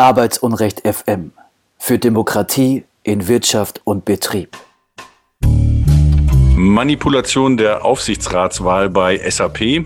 [0.00, 1.32] Arbeitsunrecht FM
[1.76, 4.56] für Demokratie in Wirtschaft und Betrieb.
[6.56, 9.84] Manipulation der Aufsichtsratswahl bei SAP.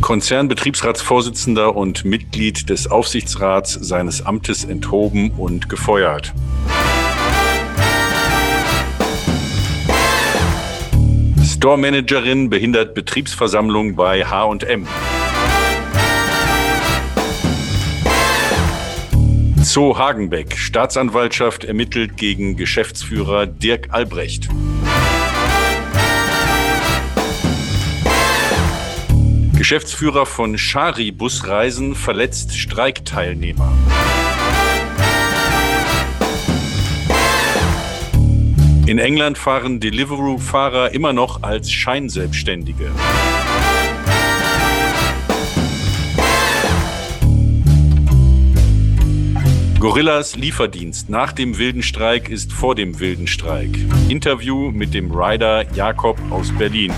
[0.00, 6.34] Konzernbetriebsratsvorsitzender und Mitglied des Aufsichtsrats seines Amtes enthoben und gefeuert.
[11.44, 14.88] Store-Managerin behindert Betriebsversammlung bei H&M.
[19.62, 20.56] Zoo Hagenbeck.
[20.56, 24.48] Staatsanwaltschaft ermittelt gegen Geschäftsführer Dirk Albrecht.
[29.56, 33.72] Geschäftsführer von Schari Busreisen verletzt Streikteilnehmer.
[38.86, 42.90] In England fahren Deliveroo-Fahrer immer noch als Scheinselbstständige.
[49.80, 53.70] Gorillas Lieferdienst nach dem wilden Streik ist vor dem wilden Streik.
[54.10, 56.92] Interview mit dem Rider Jakob aus Berlin.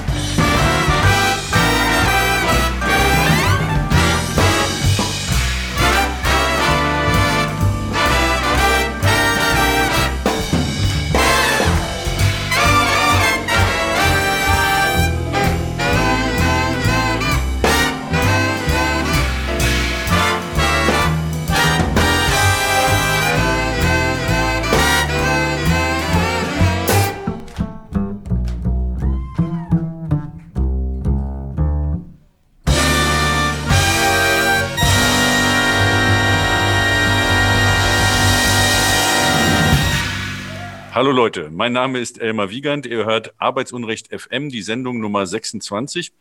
[41.03, 42.87] Hallo Leute, mein Name ist Elmar Wiegand.
[42.87, 46.13] Ihr hört Arbeitsunrecht FM, die Sendung Nummer 26.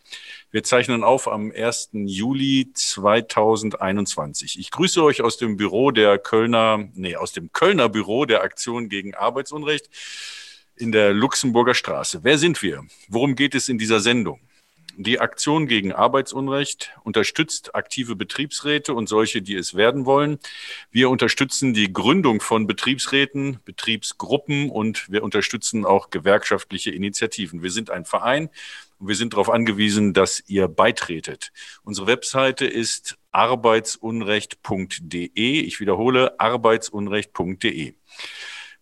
[0.49, 1.89] Wir zeichnen auf am 1.
[1.93, 4.57] Juli 2021.
[4.57, 8.89] Ich grüße euch aus dem Büro der Kölner, nee, aus dem Kölner Büro der Aktion
[8.89, 9.87] gegen Arbeitsunrecht
[10.75, 12.23] in der Luxemburger Straße.
[12.23, 12.83] Wer sind wir?
[13.07, 14.39] Worum geht es in dieser Sendung?
[14.97, 20.39] Die Aktion gegen Arbeitsunrecht unterstützt aktive Betriebsräte und solche, die es werden wollen.
[20.91, 27.63] Wir unterstützen die Gründung von Betriebsräten, Betriebsgruppen und wir unterstützen auch gewerkschaftliche Initiativen.
[27.63, 28.49] Wir sind ein Verein
[28.99, 31.51] und wir sind darauf angewiesen, dass ihr beitretet.
[31.83, 35.61] Unsere Webseite ist arbeitsunrecht.de.
[35.61, 37.95] Ich wiederhole, arbeitsunrecht.de.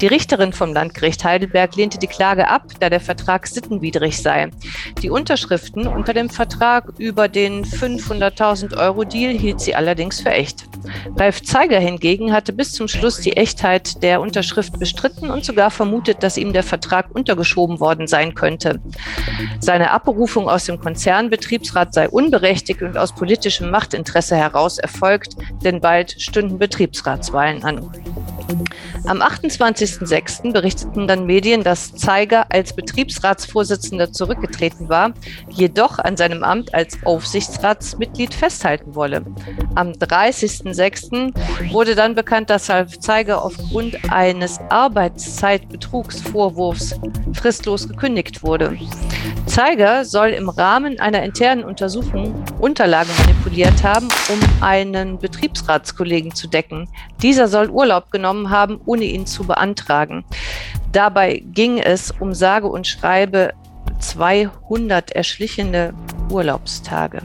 [0.00, 4.50] Die Richterin vom Landgericht Heidelberg lehnte die Klage ab, da der Vertrag sittenwidrig sei.
[5.02, 10.28] Die Unterschriften unter dem Vertrag Vertrag über den 500.000 Euro Deal hielt sie allerdings für
[10.28, 10.66] echt.
[11.16, 16.22] Ralf Zeiger hingegen hatte bis zum Schluss die Echtheit der Unterschrift bestritten und sogar vermutet,
[16.22, 18.78] dass ihm der Vertrag untergeschoben worden sein könnte.
[19.60, 26.20] Seine Abberufung aus dem Konzernbetriebsrat sei unberechtigt und aus politischem Machtinteresse heraus erfolgt, denn bald
[26.20, 27.90] stünden Betriebsratswahlen an.
[29.06, 30.52] Am 28.06.
[30.52, 35.12] berichteten dann Medien, dass Zeiger als Betriebsratsvorsitzender zurückgetreten war,
[35.50, 39.24] jedoch an seinem Amt als Aufsichtsratsmitglied festhalten wolle.
[39.74, 41.32] Am 30.06.
[41.72, 46.98] wurde dann bekannt, dass Ralf Zeiger aufgrund eines Arbeitszeitbetrugsvorwurfs
[47.34, 48.76] fristlos gekündigt wurde.
[49.46, 56.88] Zeiger soll im Rahmen einer internen Untersuchung Unterlagen manipuliert haben, um einen Betriebsratskollegen zu decken.
[57.22, 60.24] Dieser soll Urlaub genommen haben, ohne ihn zu beantragen.
[60.92, 63.52] Dabei ging es um sage und schreibe
[64.04, 65.94] 200 erschlichene
[66.30, 67.22] Urlaubstage.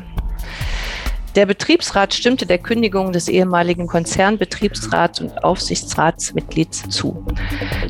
[1.36, 7.24] Der Betriebsrat stimmte der Kündigung des ehemaligen Konzernbetriebsrats und Aufsichtsratsmitglieds zu.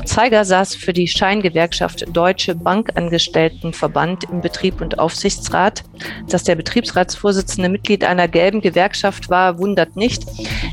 [0.04, 5.84] Zeiger saß für die Scheingewerkschaft Deutsche Bankangestelltenverband im Betrieb und Aufsichtsrat.
[6.28, 10.22] Dass der Betriebsratsvorsitzende Mitglied einer gelben Gewerkschaft war, wundert nicht.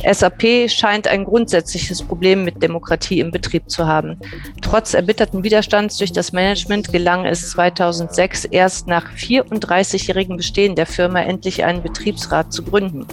[0.04, 4.20] SAP scheint ein grundsätzliches Problem mit Demokratie im Betrieb zu haben.
[4.62, 11.22] Trotz erbitterten Widerstands durch das Management gelang es 2006 erst nach 34-jährigem Bestehen der Firma
[11.22, 13.06] endlich einen Betriebsrat zu gründen.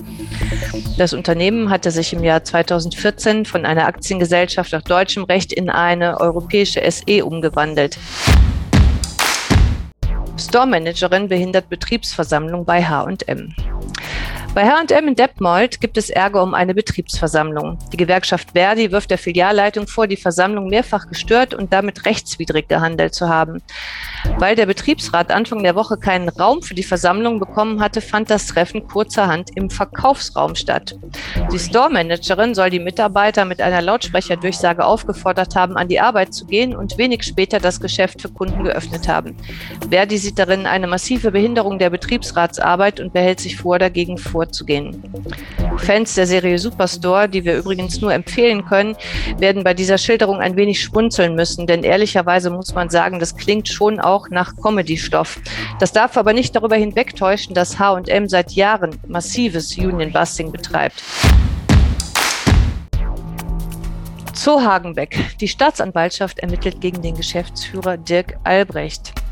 [0.99, 6.21] Das Unternehmen hatte sich im Jahr 2014 von einer Aktiengesellschaft nach deutschem Recht in eine
[6.21, 7.99] europäische SE umgewandelt.
[10.37, 13.55] Store-Managerin behindert Betriebsversammlung bei H&M.
[14.55, 17.77] Bei H&M in Detmold gibt es Ärger um eine Betriebsversammlung.
[17.93, 23.17] Die Gewerkschaft Verdi wirft der Filialleitung vor, die Versammlung mehrfach gestört und damit rechtswidrig gehandelt
[23.17, 23.63] zu haben.
[24.39, 28.47] Weil der Betriebsrat Anfang der Woche keinen Raum für die Versammlung bekommen hatte, fand das
[28.47, 30.95] Treffen kurzerhand im Verkaufsraum statt.
[31.53, 36.77] Die Store-Managerin soll die Mitarbeiter mit einer Lautsprecherdurchsage aufgefordert haben, an die Arbeit zu gehen
[36.77, 39.37] und wenig später das Geschäft für Kunden geöffnet haben.
[39.91, 45.03] Verdi sieht darin eine massive Behinderung der Betriebsratsarbeit und behält sich vor, dagegen vorzugehen.
[45.79, 48.95] Fans der Serie Superstore, die wir übrigens nur empfehlen können,
[49.39, 53.69] werden bei dieser Schilderung ein wenig schmunzeln müssen, denn ehrlicherweise muss man sagen, das klingt
[53.69, 55.41] schon auch nach Comedy-Stoff.
[55.81, 61.03] Das darf aber nicht darüber hinwegtäuschen, dass H&M seit Jahren massives Union-Busting betreibt.
[64.35, 65.39] Zoo Hagenbeck.
[65.41, 69.24] Die Staatsanwaltschaft ermittelt gegen den Geschäftsführer Dirk Albrecht.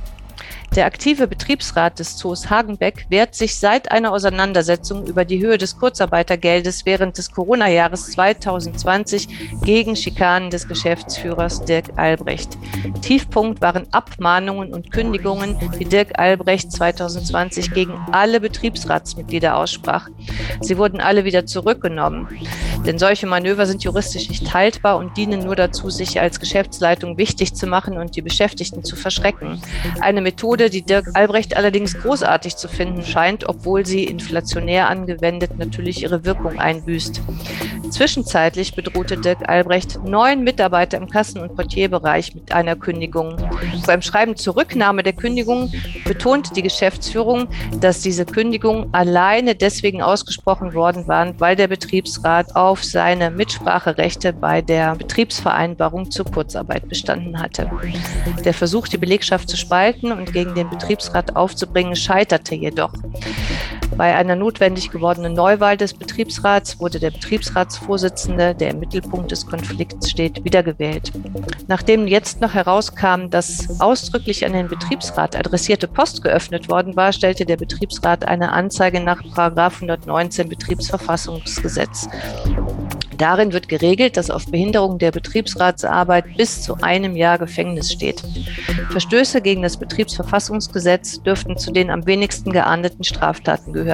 [0.75, 5.77] Der aktive Betriebsrat des Zoos Hagenbeck wehrt sich seit einer Auseinandersetzung über die Höhe des
[5.77, 9.29] Kurzarbeitergeldes während des Corona-Jahres 2020
[9.65, 12.57] gegen Schikanen des Geschäftsführers Dirk Albrecht.
[13.03, 20.09] Tiefpunkt waren Abmahnungen und Kündigungen, die Dirk Albrecht 2020 gegen alle Betriebsratsmitglieder aussprach.
[20.63, 22.29] Sie wurden alle wieder zurückgenommen.
[22.87, 27.55] Denn solche Manöver sind juristisch nicht haltbar und dienen nur dazu, sich als Geschäftsleitung wichtig
[27.55, 29.63] zu machen und die Beschäftigten zu verschrecken.
[30.01, 36.03] Eine Methode, die Dirk Albrecht allerdings großartig zu finden scheint, obwohl sie inflationär angewendet natürlich
[36.03, 37.21] ihre Wirkung einbüßt.
[37.93, 43.37] Zwischenzeitlich bedrohte Dirk Albrecht neun Mitarbeiter im Kassen- und Portierbereich mit einer Kündigung.
[43.87, 45.71] Beim Schreiben zur Rücknahme der Kündigung
[46.07, 47.49] betonte die Geschäftsführung,
[47.81, 54.63] dass diese Kündigungen alleine deswegen ausgesprochen worden waren, weil der Betriebsrat auf seine Mitspracherechte bei
[54.63, 57.71] der Betriebsvereinbarung zur Kurzarbeit bestanden hatte.
[58.43, 62.95] Der Versuch, die Belegschaft zu spalten und gegen den Betriebsrat aufzubringen, scheiterte jedoch.
[64.03, 70.11] Bei einer notwendig gewordenen Neuwahl des Betriebsrats wurde der Betriebsratsvorsitzende, der im Mittelpunkt des Konflikts
[70.11, 71.13] steht, wiedergewählt.
[71.69, 77.47] Nachdem jetzt noch herauskam, dass ausdrücklich an den Betriebsrat adressierte Post geöffnet worden war, stellte
[77.47, 82.09] der Betriebsrat eine Anzeige nach 119 Betriebsverfassungsgesetz.
[83.23, 88.21] Darin wird geregelt, dass auf Behinderung der Betriebsratsarbeit bis zu einem Jahr Gefängnis steht.
[88.91, 93.92] Verstöße gegen das Betriebsverfassungsgesetz dürften zu den am wenigsten geahndeten Straftaten gehören.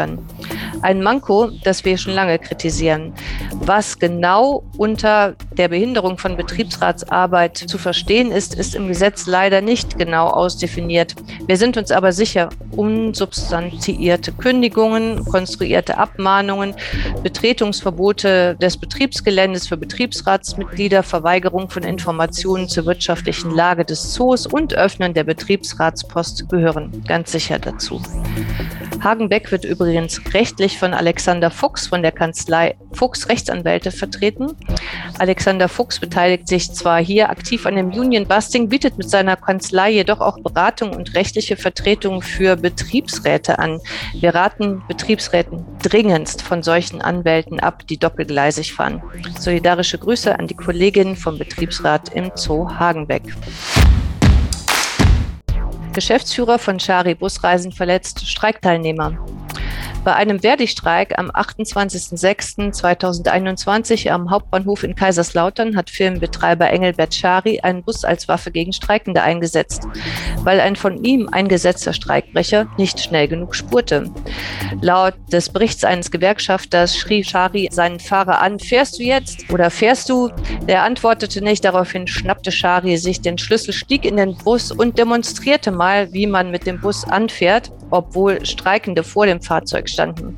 [0.82, 3.12] Ein Manko, das wir schon lange kritisieren.
[3.60, 9.98] Was genau unter der Behinderung von Betriebsratsarbeit zu verstehen ist, ist im Gesetz leider nicht
[9.98, 11.14] genau ausdefiniert.
[11.46, 16.74] Wir sind uns aber sicher, unsubstantiierte Kündigungen, konstruierte Abmahnungen,
[17.22, 25.14] Betretungsverbote des Betriebsgeländes für Betriebsratsmitglieder, Verweigerung von Informationen zur wirtschaftlichen Lage des Zoos und Öffnen
[25.14, 28.00] der Betriebsratspost gehören ganz sicher dazu.
[29.02, 34.56] Hagenbeck wird übrigens rechtlich von Alexander Fuchs von der Kanzlei Fuchs Rechtsanwälte vertreten.
[35.18, 39.90] Alexander Fuchs beteiligt sich zwar hier aktiv an dem Union Busting, bietet mit seiner Kanzlei
[39.90, 43.80] jedoch auch Beratung und rechtliche Vertretung für Betriebsräte an.
[44.14, 49.00] Wir raten Betriebsräten dringendst von solchen Anwälten ab, die doppelgleisig fahren.
[49.38, 53.22] Solidarische Grüße an die Kolleginnen vom Betriebsrat im Zoo Hagenbeck.
[55.98, 59.18] Geschäftsführer von Schari Busreisen verletzt Streikteilnehmer.
[60.04, 68.04] Bei einem Verdi-Streik am 28.06.2021 am Hauptbahnhof in Kaiserslautern hat Firmenbetreiber Engelbert Schari einen Bus
[68.04, 69.82] als Waffe gegen Streikende eingesetzt,
[70.44, 74.10] weil ein von ihm eingesetzter Streikbrecher nicht schnell genug spurte.
[74.80, 80.08] Laut des Berichts eines Gewerkschafters schrie Schari seinen Fahrer an, fährst du jetzt oder fährst
[80.08, 80.30] du?
[80.68, 85.70] Der antwortete nicht, daraufhin schnappte Schari sich den Schlüssel, stieg in den Bus und demonstrierte
[85.70, 90.36] mal, wie man mit dem Bus anfährt, obwohl Streikende vor dem Fahrzeug standen.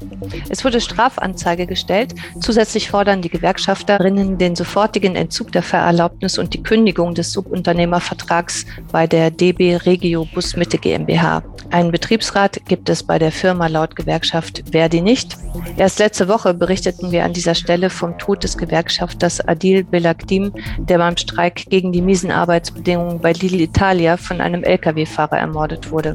[0.48, 2.14] Es wurde Strafanzeige gestellt.
[2.40, 9.06] Zusätzlich fordern die Gewerkschafterinnen den sofortigen Entzug der Fahrerlaubnis und die Kündigung des Subunternehmervertrags bei
[9.06, 11.42] der DB Regio Bus Mitte GmbH.
[11.70, 15.36] Einen Betriebsrat gibt es bei der Firma laut Gewerkschaft Verdi nicht.
[15.76, 20.98] Erst letzte Woche berichteten wir an dieser Stelle vom Tod des Gewerkschafters Adil Belagdim, der
[20.98, 26.14] beim Streik gegen die miesen Arbeitsbedingungen bei Lidl Italia von einem Lkw-Fahrer ermordet wurde.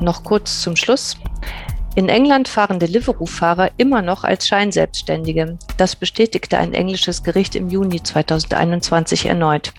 [0.00, 1.16] Noch kurz zum Schluss.
[1.96, 5.58] In England fahren Deliveroo-Fahrer immer noch als Scheinselbstständige.
[5.76, 9.72] Das bestätigte ein englisches Gericht im Juni 2021 erneut.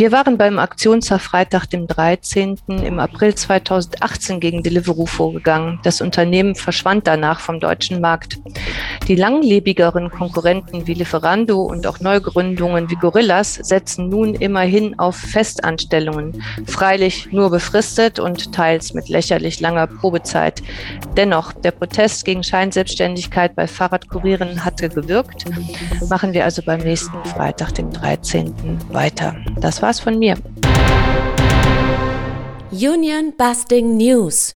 [0.00, 2.56] Wir waren beim Aktionstag Freitag, dem 13.
[2.68, 5.78] im April 2018 gegen Deliveroo vorgegangen.
[5.82, 8.38] Das Unternehmen verschwand danach vom deutschen Markt.
[9.08, 16.42] Die langlebigeren Konkurrenten wie Lieferando und auch Neugründungen wie Gorillas setzen nun immerhin auf Festanstellungen,
[16.66, 20.62] freilich nur befristet und teils mit lächerlich langer Probezeit.
[21.14, 25.44] Dennoch, der Protest gegen Scheinselbstständigkeit bei Fahrradkurieren hatte gewirkt.
[26.08, 28.54] Machen wir also beim nächsten Freitag, dem 13.
[28.92, 29.36] weiter.
[29.60, 30.36] Das war's von mir.
[32.70, 34.52] Union Busting News.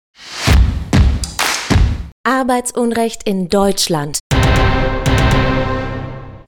[2.23, 4.19] Arbeitsunrecht in Deutschland.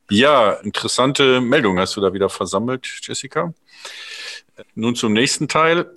[0.10, 3.54] Ja, interessante Meldung hast du da wieder versammelt, Jessica.
[4.76, 5.90] Nun zum nächsten Teil.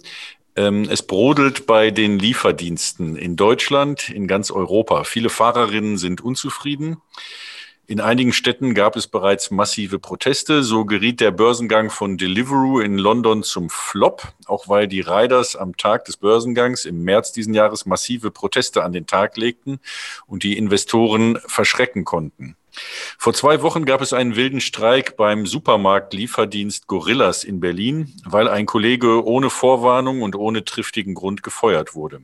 [0.55, 5.02] Ähm, es brodelt bei den Lieferdiensten in Deutschland, in ganz Europa.
[5.02, 6.99] Viele Fahrerinnen sind unzufrieden.
[7.88, 10.64] In einigen Städten gab es bereits massive Proteste.
[10.64, 15.76] So geriet der Börsengang von Deliveroo in London zum Flop, auch weil die Riders am
[15.76, 19.78] Tag des Börsengangs im März diesen Jahres massive Proteste an den Tag legten
[20.26, 22.57] und die Investoren verschrecken konnten.
[23.19, 28.66] Vor zwei Wochen gab es einen wilden Streik beim Supermarktlieferdienst Gorillas in Berlin, weil ein
[28.66, 32.23] Kollege ohne Vorwarnung und ohne triftigen Grund gefeuert wurde.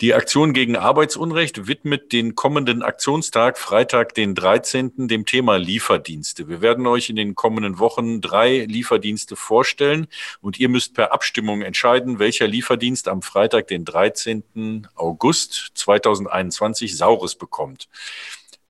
[0.00, 6.48] Die Aktion gegen Arbeitsunrecht widmet den kommenden Aktionstag, Freitag, den 13., dem Thema Lieferdienste.
[6.48, 10.08] Wir werden euch in den kommenden Wochen drei Lieferdienste vorstellen
[10.40, 14.88] und ihr müsst per Abstimmung entscheiden, welcher Lieferdienst am Freitag, den 13.
[14.96, 17.88] August 2021 Saures bekommt.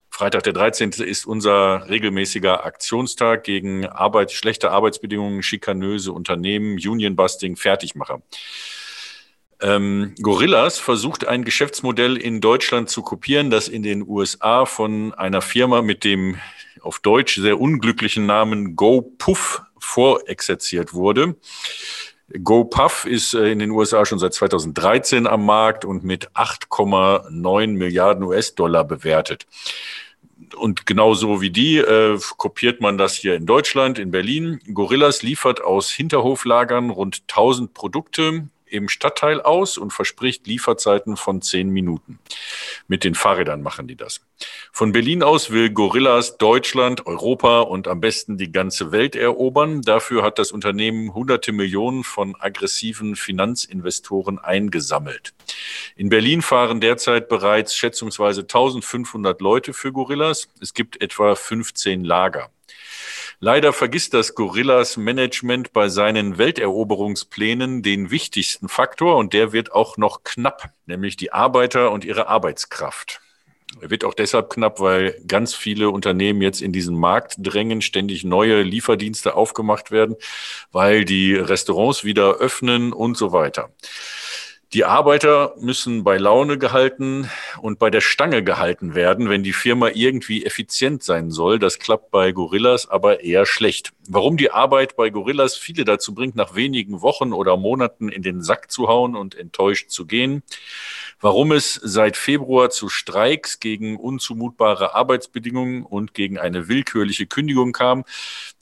[0.09, 0.91] Freitag der 13.
[1.03, 8.21] ist unser regelmäßiger Aktionstag gegen Arbeit, schlechte Arbeitsbedingungen, schikanöse Unternehmen, Unionbusting, Fertigmacher.
[9.61, 15.41] Ähm, Gorillas versucht ein Geschäftsmodell in Deutschland zu kopieren, das in den USA von einer
[15.41, 16.37] Firma mit dem
[16.81, 21.35] auf Deutsch sehr unglücklichen Namen GoPuff vorexerziert wurde.
[22.43, 28.23] GoPuff ist äh, in den USA schon seit 2013 am Markt und mit 8,9 Milliarden
[28.23, 29.45] US-Dollar bewertet
[30.55, 34.59] und genauso wie die äh, kopiert man das hier in Deutschland, in Berlin.
[34.73, 41.69] Gorillas liefert aus Hinterhoflagern rund 1000 Produkte im Stadtteil aus und verspricht Lieferzeiten von zehn
[41.69, 42.19] Minuten.
[42.87, 44.21] Mit den Fahrrädern machen die das.
[44.71, 49.81] Von Berlin aus will Gorillas Deutschland, Europa und am besten die ganze Welt erobern.
[49.81, 55.33] Dafür hat das Unternehmen hunderte Millionen von aggressiven Finanzinvestoren eingesammelt.
[55.95, 60.47] In Berlin fahren derzeit bereits schätzungsweise 1500 Leute für Gorillas.
[60.61, 62.49] Es gibt etwa 15 Lager.
[63.41, 69.95] Leider vergisst das Gorillas Management bei seinen Welteroberungsplänen den wichtigsten Faktor und der wird auch
[69.95, 73.21] noch knapp, nämlich die Arbeiter und ihre Arbeitskraft.
[73.79, 78.25] Er wird auch deshalb knapp, weil ganz viele Unternehmen jetzt in diesen Markt drängen, ständig
[78.25, 80.17] neue Lieferdienste aufgemacht werden,
[80.73, 83.69] weil die Restaurants wieder öffnen und so weiter.
[84.71, 87.27] Die Arbeiter müssen bei Laune gehalten
[87.59, 91.57] und bei der Stange gehalten werden, wenn die Firma irgendwie effizient sein soll.
[91.57, 93.93] Das klappt bei Gorillas aber eher schlecht.
[94.07, 98.43] Warum die Arbeit bei Gorillas viele dazu bringt, nach wenigen Wochen oder Monaten in den
[98.43, 100.43] Sack zu hauen und enttäuscht zu gehen.
[101.19, 108.05] Warum es seit Februar zu Streiks gegen unzumutbare Arbeitsbedingungen und gegen eine willkürliche Kündigung kam.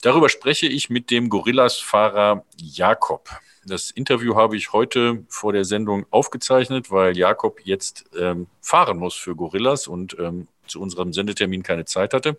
[0.00, 3.28] Darüber spreche ich mit dem Gorillas-Fahrer Jakob.
[3.68, 9.14] Das Interview habe ich heute vor der Sendung aufgezeichnet, weil Jakob jetzt ähm, fahren muss
[9.14, 12.36] für Gorillas und ähm, zu unserem Sendetermin keine Zeit hatte.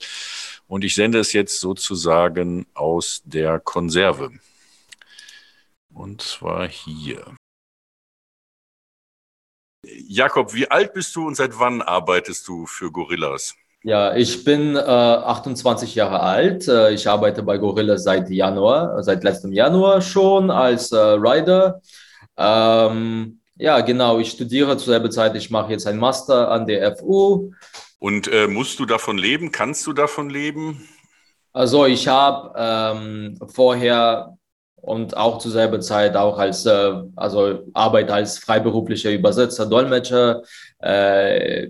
[0.67, 4.31] Und ich sende es jetzt sozusagen aus der Konserve.
[5.93, 7.35] Und zwar hier.
[9.85, 13.55] Jakob, wie alt bist du und seit wann arbeitest du für Gorillas?
[13.83, 16.67] Ja, ich bin äh, 28 Jahre alt.
[16.67, 21.81] Äh, ich arbeite bei Gorillas seit Januar, seit letztem Januar schon als äh, Rider.
[22.37, 24.19] Ähm, ja, genau.
[24.19, 25.35] Ich studiere zur selben Zeit.
[25.35, 27.51] Ich mache jetzt einen Master an der FU.
[27.99, 29.51] Und äh, musst du davon leben?
[29.51, 30.87] Kannst du davon leben?
[31.53, 34.37] Also ich habe ähm, vorher
[34.81, 40.41] und auch zur selben Zeit auch als äh, also Arbeit als freiberuflicher Übersetzer, Dolmetscher,
[40.79, 41.67] äh,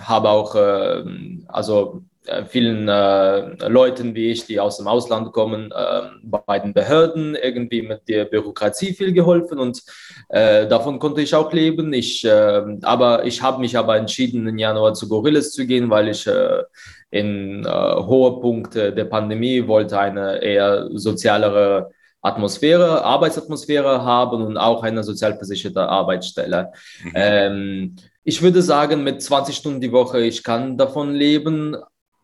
[0.00, 1.04] habe auch äh,
[1.48, 6.74] also äh, vielen äh, Leuten wie ich, die aus dem Ausland kommen, äh, bei den
[6.74, 9.82] Behörden irgendwie mit der Bürokratie viel geholfen und
[10.28, 11.92] äh, davon konnte ich auch leben.
[11.92, 16.08] Ich, äh, aber ich habe mich aber entschieden, im Januar zu Gorillas zu gehen, weil
[16.08, 16.64] ich äh,
[17.10, 21.90] in äh, hohe Punkte der Pandemie wollte eine eher sozialere
[22.20, 26.72] Atmosphäre, Arbeitsatmosphäre haben und auch eine sozialversicherte Arbeitsstelle.
[27.04, 27.12] Mhm.
[27.14, 27.96] Ähm,
[28.28, 31.74] ich würde sagen, mit 20 Stunden die Woche, ich kann davon leben,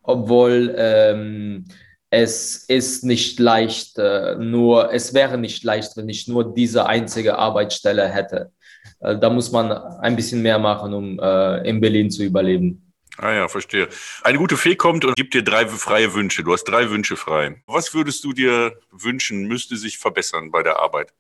[0.02, 1.64] obwohl ähm,
[2.10, 7.38] es ist nicht leicht, äh, nur, es wäre nicht leicht, wenn ich nur diese einzige
[7.38, 8.52] Arbeitsstelle hätte.
[9.00, 12.92] Äh, da muss man ein bisschen mehr machen, um äh, in Berlin zu überleben.
[13.16, 13.88] Ah ja, verstehe.
[14.24, 16.44] Eine gute Fee kommt und gibt dir drei freie Wünsche.
[16.44, 17.62] Du hast drei Wünsche frei.
[17.66, 21.14] Was würdest du dir wünschen, müsste sich verbessern bei der Arbeit?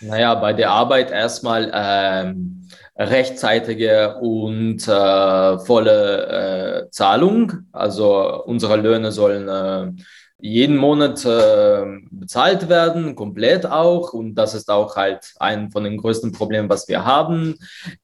[0.00, 7.52] Naja, bei der Arbeit erstmal ähm, rechtzeitige und äh, volle äh, Zahlung.
[7.72, 10.02] Also unsere Löhne sollen äh,
[10.38, 14.12] jeden Monat äh, bezahlt werden, komplett auch.
[14.12, 17.54] Und das ist auch halt ein von den größten Problemen, was wir haben.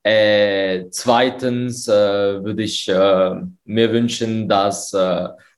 [0.03, 4.97] Äh, zweitens äh, würde ich mir wünschen, dass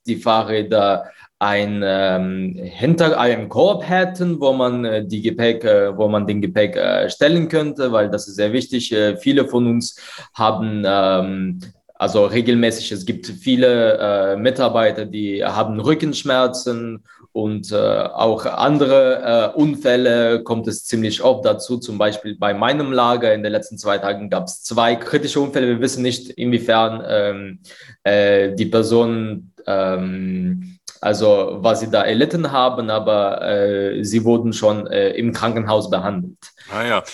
[0.06, 6.08] die Fahrräder ein ähm, hinter einem Korb hätten, wo man äh, die Gepäck, äh, wo
[6.08, 8.92] man den Gepäck äh, stellen könnte, weil das ist sehr wichtig.
[8.92, 9.96] Äh, viele von uns
[10.32, 11.60] haben ähm,
[11.96, 20.42] also regelmäßig, es gibt viele äh, Mitarbeiter, die haben Rückenschmerzen und äh, auch andere Unfälle
[20.42, 21.78] kommt es ziemlich oft dazu.
[21.78, 25.66] Zum Beispiel bei meinem Lager in den letzten zwei Tagen gab es zwei kritische Unfälle.
[25.66, 27.60] Wir wissen nicht, inwiefern ähm,
[28.02, 30.73] äh, die Personen, ähm,
[31.04, 36.38] also was sie da erlitten haben, aber äh, sie wurden schon äh, im Krankenhaus behandelt.
[36.70, 37.04] Ah ja,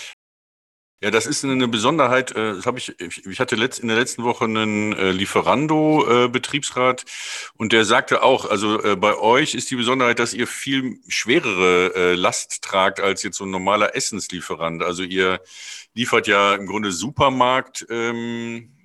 [1.03, 2.31] ja, das ist eine Besonderheit.
[2.35, 2.93] äh, Das habe ich.
[2.99, 7.05] Ich hatte letzt, in der letzten Woche einen äh, Lieferando-Betriebsrat
[7.55, 11.91] und der sagte auch, also äh, bei euch ist die Besonderheit, dass ihr viel schwerere
[11.95, 14.83] äh, Last tragt als jetzt so ein normaler Essenslieferant.
[14.83, 15.41] Also ihr
[15.95, 17.83] liefert ja im Grunde Supermarkt.
[17.89, 18.77] Ähm,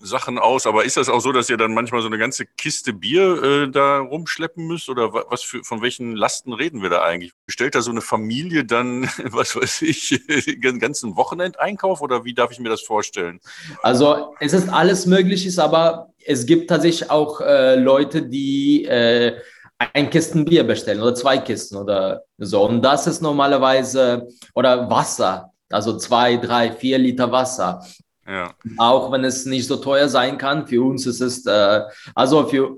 [0.00, 2.92] Sachen aus, aber ist das auch so, dass ihr dann manchmal so eine ganze Kiste
[2.92, 7.32] Bier äh, da rumschleppen müsst oder was für, von welchen Lasten reden wir da eigentlich?
[7.48, 10.20] Stellt da so eine Familie dann, was weiß ich,
[10.62, 13.40] den ganzen Wochenendeinkauf oder wie darf ich mir das vorstellen?
[13.82, 19.36] Also es ist alles möglich, aber es gibt tatsächlich auch äh, Leute, die äh,
[19.78, 22.66] ein Kisten Bier bestellen oder zwei Kisten oder so.
[22.66, 27.84] Und das ist normalerweise, oder Wasser, also zwei, drei, vier Liter Wasser.
[28.26, 28.54] Ja.
[28.76, 31.80] Auch wenn es nicht so teuer sein kann, für uns ist es, äh,
[32.14, 32.76] also für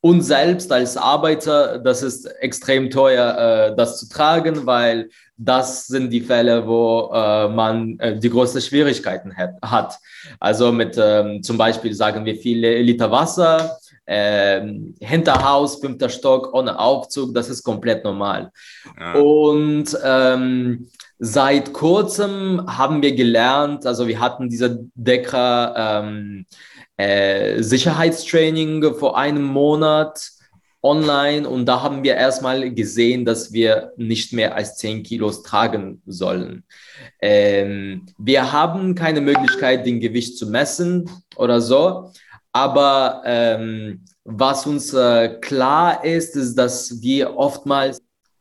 [0.00, 6.10] uns selbst als Arbeiter, das ist extrem teuer, äh, das zu tragen, weil das sind
[6.10, 9.98] die Fälle, wo äh, man äh, die größten Schwierigkeiten hat.
[10.38, 16.78] Also mit ähm, zum Beispiel sagen wir viele Liter Wasser, ähm, Hinterhaus, fünfter Stock, ohne
[16.78, 18.50] Aufzug, das ist komplett normal.
[18.98, 19.14] Ja.
[19.14, 20.88] Und ähm,
[21.20, 26.46] Seit kurzem haben wir gelernt, also wir hatten diese DECRA ähm,
[26.96, 30.30] äh, Sicherheitstraining vor einem Monat
[30.80, 36.02] online und da haben wir erstmal gesehen, dass wir nicht mehr als 10 Kilos tragen
[36.06, 36.62] sollen.
[37.20, 42.12] Ähm, wir haben keine Möglichkeit, den Gewicht zu messen oder so,
[42.52, 48.00] aber ähm, was uns äh, klar ist, ist, dass wir oftmals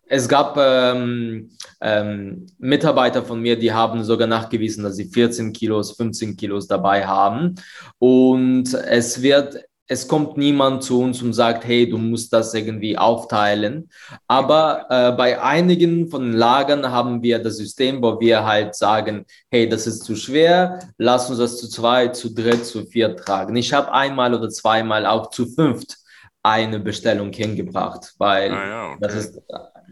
[0.10, 1.50] es gab ähm,
[1.82, 7.06] ähm, Mitarbeiter von mir, die haben sogar nachgewiesen, dass sie 14 Kilos, 15 Kilos dabei
[7.06, 7.56] haben.
[8.00, 12.98] Und es wird, es kommt niemand zu uns und sagt, hey, du musst das irgendwie
[12.98, 13.90] aufteilen.
[14.28, 19.26] Aber äh, bei einigen von den Lagern haben wir das System, wo wir halt sagen,
[19.50, 23.56] hey, das ist zu schwer, lass uns das zu zwei, zu dritt, zu vier tragen.
[23.56, 25.98] Ich habe einmal oder zweimal auch zu fünft
[26.48, 28.98] eine Bestellung hingebracht, weil ah, ja, okay.
[29.02, 29.42] das ist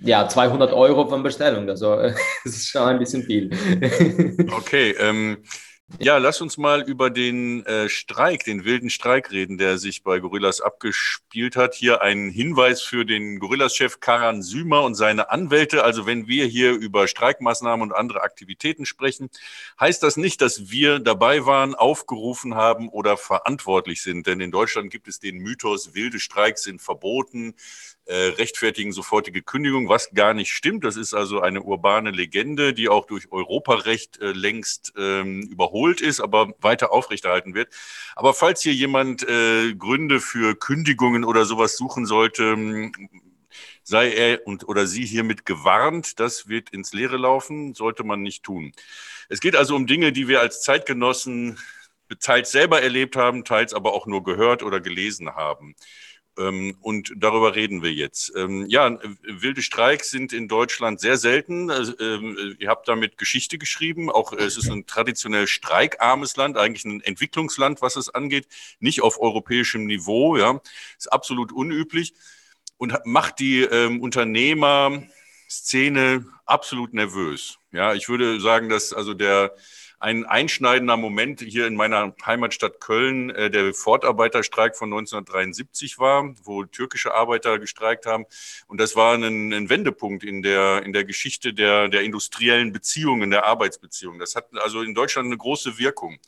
[0.01, 1.95] ja 200 Euro von Bestellung, also
[2.43, 3.49] das ist schon ein bisschen viel.
[4.55, 5.37] okay, ähm,
[5.99, 10.17] Ja, lass uns mal über den äh, Streik, den wilden Streik reden, der sich bei
[10.19, 11.75] Gorillas abgespielt hat.
[11.75, 15.83] Hier ein Hinweis für den Gorillas-Chef Karan Sümer und seine Anwälte.
[15.83, 19.29] Also wenn wir hier über Streikmaßnahmen und andere Aktivitäten sprechen,
[19.79, 24.25] heißt das nicht, dass wir dabei waren, aufgerufen haben oder verantwortlich sind.
[24.25, 27.53] Denn in Deutschland gibt es den Mythos, wilde Streiks sind verboten,
[28.05, 30.83] äh, rechtfertigen sofortige Kündigung, was gar nicht stimmt.
[30.83, 36.21] Das ist also eine urbane Legende, die auch durch Europarecht äh, längst ähm, überholt ist,
[36.21, 37.73] aber weiter aufrechterhalten wird.
[38.15, 42.91] Aber falls hier jemand äh, Gründe für Kündigungen oder sowas suchen sollte,
[43.83, 48.43] sei er und oder sie hiermit gewarnt, das wird ins Leere laufen, sollte man nicht
[48.43, 48.71] tun.
[49.29, 51.57] Es geht also um Dinge, die wir als Zeitgenossen
[52.19, 55.75] teils selber erlebt haben, teils aber auch nur gehört oder gelesen haben.
[56.37, 58.33] Ähm, und darüber reden wir jetzt.
[58.35, 61.71] Ähm, ja, wilde Streiks sind in Deutschland sehr selten.
[61.71, 64.09] Also, ähm, ihr habt damit Geschichte geschrieben.
[64.09, 68.47] Auch äh, es ist ein traditionell streikarmes Land, eigentlich ein Entwicklungsland, was es angeht.
[68.79, 70.61] Nicht auf europäischem Niveau, ja.
[70.97, 72.13] Ist absolut unüblich
[72.77, 77.57] und macht die ähm, Unternehmerszene absolut nervös.
[77.71, 79.55] Ja, ich würde sagen, dass also der
[80.05, 86.63] ein einschneidender Moment hier in meiner Heimatstadt Köln äh, der Fortarbeiterstreik von 1973 war, wo
[86.63, 88.25] türkische Arbeiter gestreikt haben.
[88.67, 93.31] Und das war ein, ein Wendepunkt in der, in der Geschichte der, der industriellen Beziehungen,
[93.31, 94.19] der Arbeitsbeziehungen.
[94.19, 96.19] Das hat also in Deutschland eine große Wirkung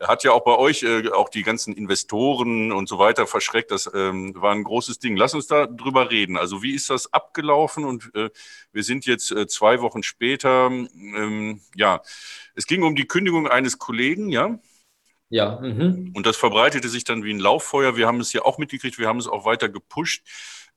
[0.00, 3.70] hat ja auch bei euch äh, auch die ganzen Investoren und so weiter verschreckt.
[3.70, 5.16] Das ähm, war ein großes Ding.
[5.16, 6.36] Lass uns da drüber reden.
[6.36, 7.84] Also wie ist das abgelaufen?
[7.84, 8.30] Und äh,
[8.72, 10.66] wir sind jetzt äh, zwei Wochen später.
[10.66, 12.02] Ähm, ja,
[12.54, 14.58] es ging um die Kündigung eines Kollegen, ja.
[15.30, 15.60] Ja.
[15.60, 16.12] Mhm.
[16.14, 17.96] Und das verbreitete sich dann wie ein Lauffeuer.
[17.96, 18.98] Wir haben es ja auch mitgekriegt.
[18.98, 20.24] Wir haben es auch weiter gepusht.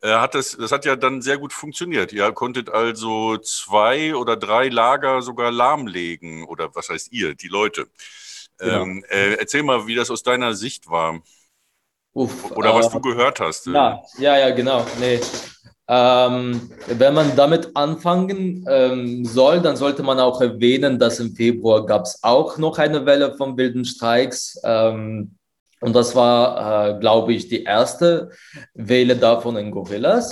[0.04, 2.12] Hat das, das hat ja dann sehr gut funktioniert.
[2.12, 6.44] Ihr konntet also zwei oder drei Lager sogar lahmlegen.
[6.44, 7.88] Oder was heißt ihr, die Leute?
[8.62, 8.84] Genau.
[8.84, 11.22] Ähm, äh, erzähl mal, wie das aus deiner Sicht war.
[12.14, 13.66] Uff, Oder was äh, du gehört hast.
[13.68, 14.86] Ja, ja, ja, genau.
[15.00, 15.20] Nee.
[15.88, 21.86] Ähm, wenn man damit anfangen ähm, soll, dann sollte man auch erwähnen, dass im Februar
[21.86, 24.60] gab es auch noch eine Welle von wilden Streiks.
[24.64, 25.36] Ähm,
[25.82, 28.30] und das war, äh, glaube ich, die erste
[28.74, 30.30] Welle davon in Gorillas.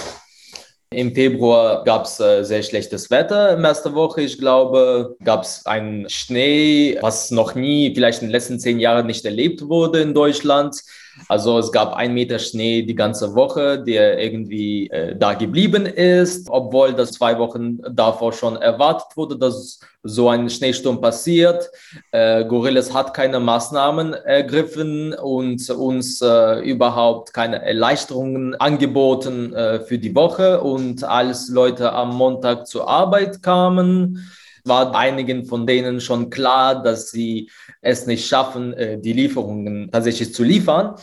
[0.91, 4.21] Im Februar gab es äh, sehr schlechtes Wetter in erster Woche.
[4.21, 9.05] Ich glaube, gab es einen Schnee, was noch nie, vielleicht in den letzten zehn Jahren
[9.05, 10.81] nicht erlebt wurde in Deutschland.
[11.27, 16.47] Also es gab ein Meter Schnee die ganze Woche, der irgendwie äh, da geblieben ist,
[16.49, 21.69] obwohl das zwei Wochen davor schon erwartet wurde, dass so ein Schneesturm passiert.
[22.11, 29.97] Äh, Gorillas hat keine Maßnahmen ergriffen und uns äh, überhaupt keine Erleichterungen angeboten äh, für
[29.97, 30.61] die Woche.
[30.61, 34.29] Und als Leute am Montag zur Arbeit kamen,
[34.65, 37.49] war einigen von denen schon klar, dass sie
[37.81, 40.95] es nicht schaffen, äh, die Lieferungen tatsächlich zu liefern,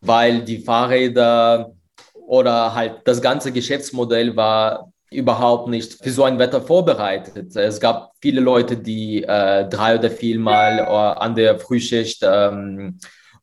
[0.00, 1.72] weil die Fahrräder
[2.26, 7.56] oder halt das ganze Geschäftsmodell war überhaupt nicht für so ein Wetter vorbereitet.
[7.56, 12.98] Es gab viele Leute, die äh, drei oder viermal äh, an der Frühschicht ähm,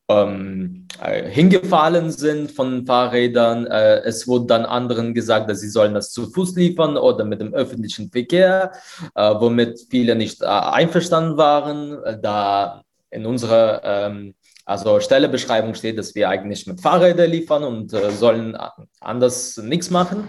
[0.10, 3.68] ähm, äh, hingefallen sind von Fahrrädern.
[3.68, 7.42] Äh, es wurde dann anderen gesagt, dass sie sollen das zu Fuß liefern oder mit
[7.42, 8.72] dem öffentlichen Verkehr,
[9.16, 14.34] äh, womit viele nicht äh, einverstanden waren, äh, da in unserer ähm,
[14.66, 18.58] also Stellebeschreibung steht, dass wir eigentlich mit Fahrrädern liefern und äh, sollen
[19.00, 20.28] anders nichts machen.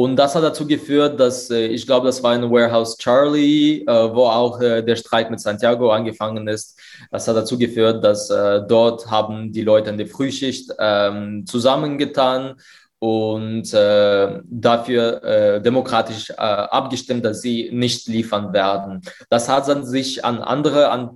[0.00, 3.86] Und das hat dazu geführt, dass äh, ich glaube, das war in Warehouse Charlie, äh,
[3.86, 6.80] wo auch äh, der Streik mit Santiago angefangen ist.
[7.10, 12.54] Das hat dazu geführt, dass dort haben die Leute in der Frühschicht ähm, zusammengetan
[12.98, 19.02] und äh, dafür äh, demokratisch äh, abgestimmt, dass sie nicht liefern werden.
[19.28, 21.10] Das hat dann sich an andere, an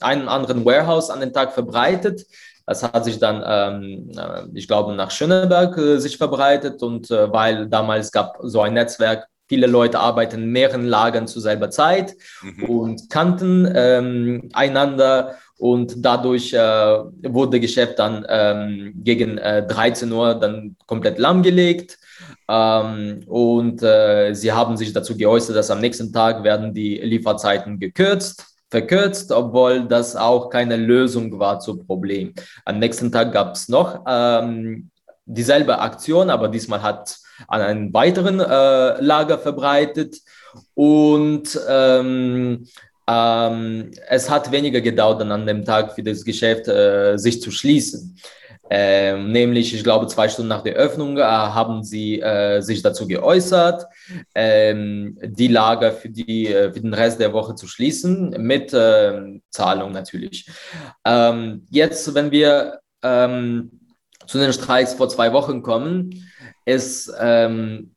[0.00, 2.26] einen anderen Warehouse an den Tag verbreitet.
[2.70, 7.32] Das hat sich dann, ähm, äh, ich glaube, nach Schöneberg äh, sich verbreitet und äh,
[7.32, 12.14] weil damals gab so ein Netzwerk, viele Leute arbeiten in mehreren Lagern zur selben Zeit
[12.42, 12.64] mhm.
[12.66, 20.36] und kannten ähm, einander und dadurch äh, wurde Geschäft dann ähm, gegen äh, 13 Uhr
[20.36, 21.98] dann komplett lahmgelegt.
[22.48, 27.80] Ähm, und äh, sie haben sich dazu geäußert, dass am nächsten Tag werden die Lieferzeiten
[27.80, 32.34] gekürzt verkürzt, obwohl das auch keine Lösung war zum Problem.
[32.64, 34.90] Am nächsten Tag gab es noch ähm,
[35.26, 37.16] dieselbe Aktion, aber diesmal hat
[37.48, 40.16] an einem weiteren äh, Lager verbreitet
[40.74, 42.66] und ähm,
[43.08, 48.16] ähm, es hat weniger gedauert an dem Tag für das Geschäft äh, sich zu schließen.
[48.72, 53.08] Ähm, nämlich, ich glaube, zwei Stunden nach der Öffnung äh, haben sie äh, sich dazu
[53.08, 53.84] geäußert,
[54.34, 59.42] ähm, die Lager für, die, äh, für den Rest der Woche zu schließen, mit ähm,
[59.50, 60.48] Zahlung natürlich.
[61.04, 63.72] Ähm, jetzt, wenn wir ähm,
[64.26, 66.30] zu den Streiks vor zwei Wochen kommen,
[66.64, 67.96] ist ähm,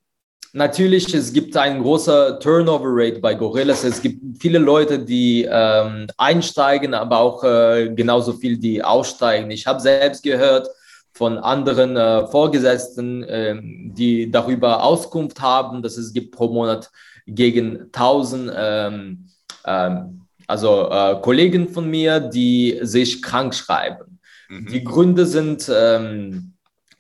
[0.54, 3.84] natürlich, es gibt einen großen Turnover-Rate bei Gorillas.
[3.84, 9.52] Es gibt viele Leute, die ähm, einsteigen, aber auch äh, genauso viel, die aussteigen.
[9.52, 10.70] Ich habe selbst gehört
[11.12, 16.90] von anderen äh, Vorgesetzten, äh, die darüber Auskunft haben, dass es gibt pro Monat
[17.28, 19.26] gegen 1000 ähm,
[19.66, 24.20] ähm, also äh, Kollegen von mir, die sich krank schreiben.
[24.50, 24.68] Mhm.
[24.68, 26.53] Die Gründe sind ähm,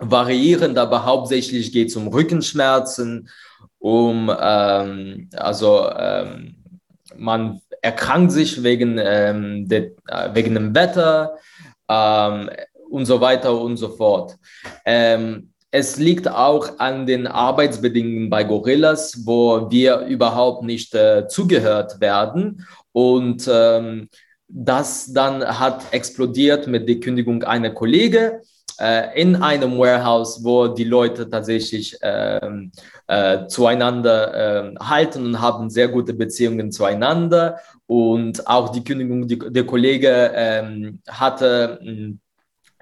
[0.09, 3.29] variierend, aber hauptsächlich geht es um Rückenschmerzen,
[3.79, 6.55] um, ähm, also ähm,
[7.17, 11.37] man erkrankt sich wegen, ähm, de, äh, wegen dem Wetter
[11.89, 12.49] ähm,
[12.89, 14.37] und so weiter und so fort.
[14.85, 21.99] Ähm, es liegt auch an den Arbeitsbedingungen bei Gorillas, wo wir überhaupt nicht äh, zugehört
[21.99, 22.65] werden.
[22.91, 24.07] Und ähm,
[24.47, 28.52] das dann hat explodiert mit der Kündigung einer Kollege äh,
[29.15, 32.71] in einem Warehouse, wo die Leute tatsächlich ähm,
[33.07, 37.59] äh, zueinander äh, halten und haben sehr gute Beziehungen zueinander.
[37.85, 41.79] Und auch die Kündigung, die, der Kollege ähm, hatte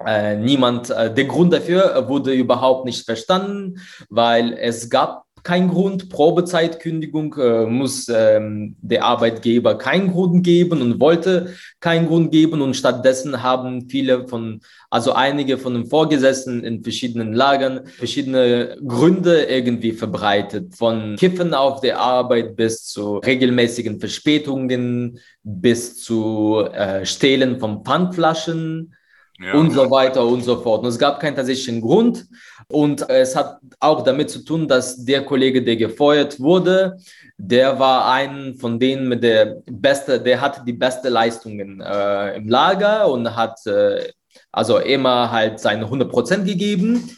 [0.06, 6.08] äh, niemand, äh, der Grund dafür wurde überhaupt nicht verstanden, weil es gab kein Grund.
[6.08, 12.62] Probezeitkündigung äh, muss ähm, der Arbeitgeber keinen Grund geben und wollte keinen Grund geben.
[12.62, 19.44] Und stattdessen haben viele von, also einige von den Vorgesetzten in verschiedenen Lagern verschiedene Gründe
[19.44, 20.76] irgendwie verbreitet.
[20.76, 28.94] Von Kiffen auf der Arbeit bis zu regelmäßigen Verspätungen bis zu äh, Stehlen von Pfandflaschen
[29.42, 29.54] ja.
[29.54, 30.82] und so weiter und so fort.
[30.82, 32.26] Und es gab keinen tatsächlichen Grund.
[32.68, 36.96] Und es hat auch damit zu tun, dass der Kollege, der gefeuert wurde,
[37.36, 42.48] der war ein von denen mit der beste, der hatte die beste Leistungen äh, im
[42.48, 44.12] Lager und hat äh,
[44.52, 47.10] also immer halt seine 100 Prozent gegeben.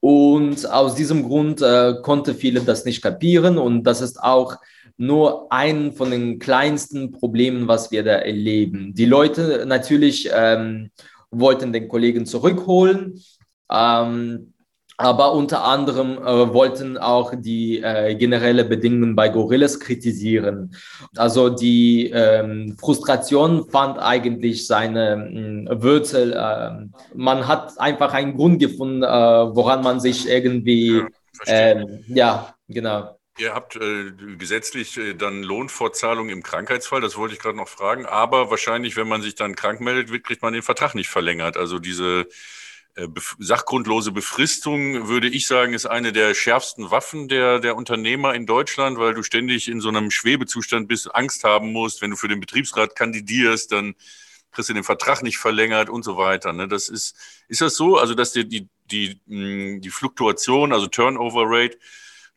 [0.00, 3.58] Und aus diesem Grund äh, konnte viele das nicht kapieren.
[3.58, 4.56] Und das ist auch
[4.96, 8.92] nur ein von den kleinsten Problemen, was wir da erleben.
[8.94, 10.90] Die Leute natürlich ähm,
[11.30, 13.22] wollten den Kollegen zurückholen.
[13.70, 14.52] Ähm,
[15.00, 20.74] aber unter anderem äh, wollten auch die äh, generelle Bedingungen bei Gorillas kritisieren.
[21.16, 26.36] Also die ähm, Frustration fand eigentlich seine äh, Wurzel.
[26.36, 31.06] Ähm, man hat einfach einen Grund gefunden, äh, woran man sich irgendwie, ja,
[31.46, 33.19] ähm, ja genau.
[33.40, 38.04] Ihr habt äh, gesetzlich äh, dann Lohnfortzahlung im Krankheitsfall, das wollte ich gerade noch fragen,
[38.04, 41.56] aber wahrscheinlich, wenn man sich dann krank meldet, kriegt man den Vertrag nicht verlängert.
[41.56, 42.28] Also diese
[42.96, 48.44] äh, sachgrundlose Befristung, würde ich sagen, ist eine der schärfsten Waffen der, der Unternehmer in
[48.44, 52.28] Deutschland, weil du ständig in so einem Schwebezustand bist, Angst haben musst, wenn du für
[52.28, 53.94] den Betriebsrat kandidierst, dann
[54.52, 56.52] kriegst du den Vertrag nicht verlängert und so weiter.
[56.52, 56.68] Ne?
[56.68, 57.16] Das ist,
[57.48, 57.96] ist das so?
[57.96, 59.18] Also, dass die, die, die,
[59.80, 61.78] die Fluktuation, also Turnover Rate,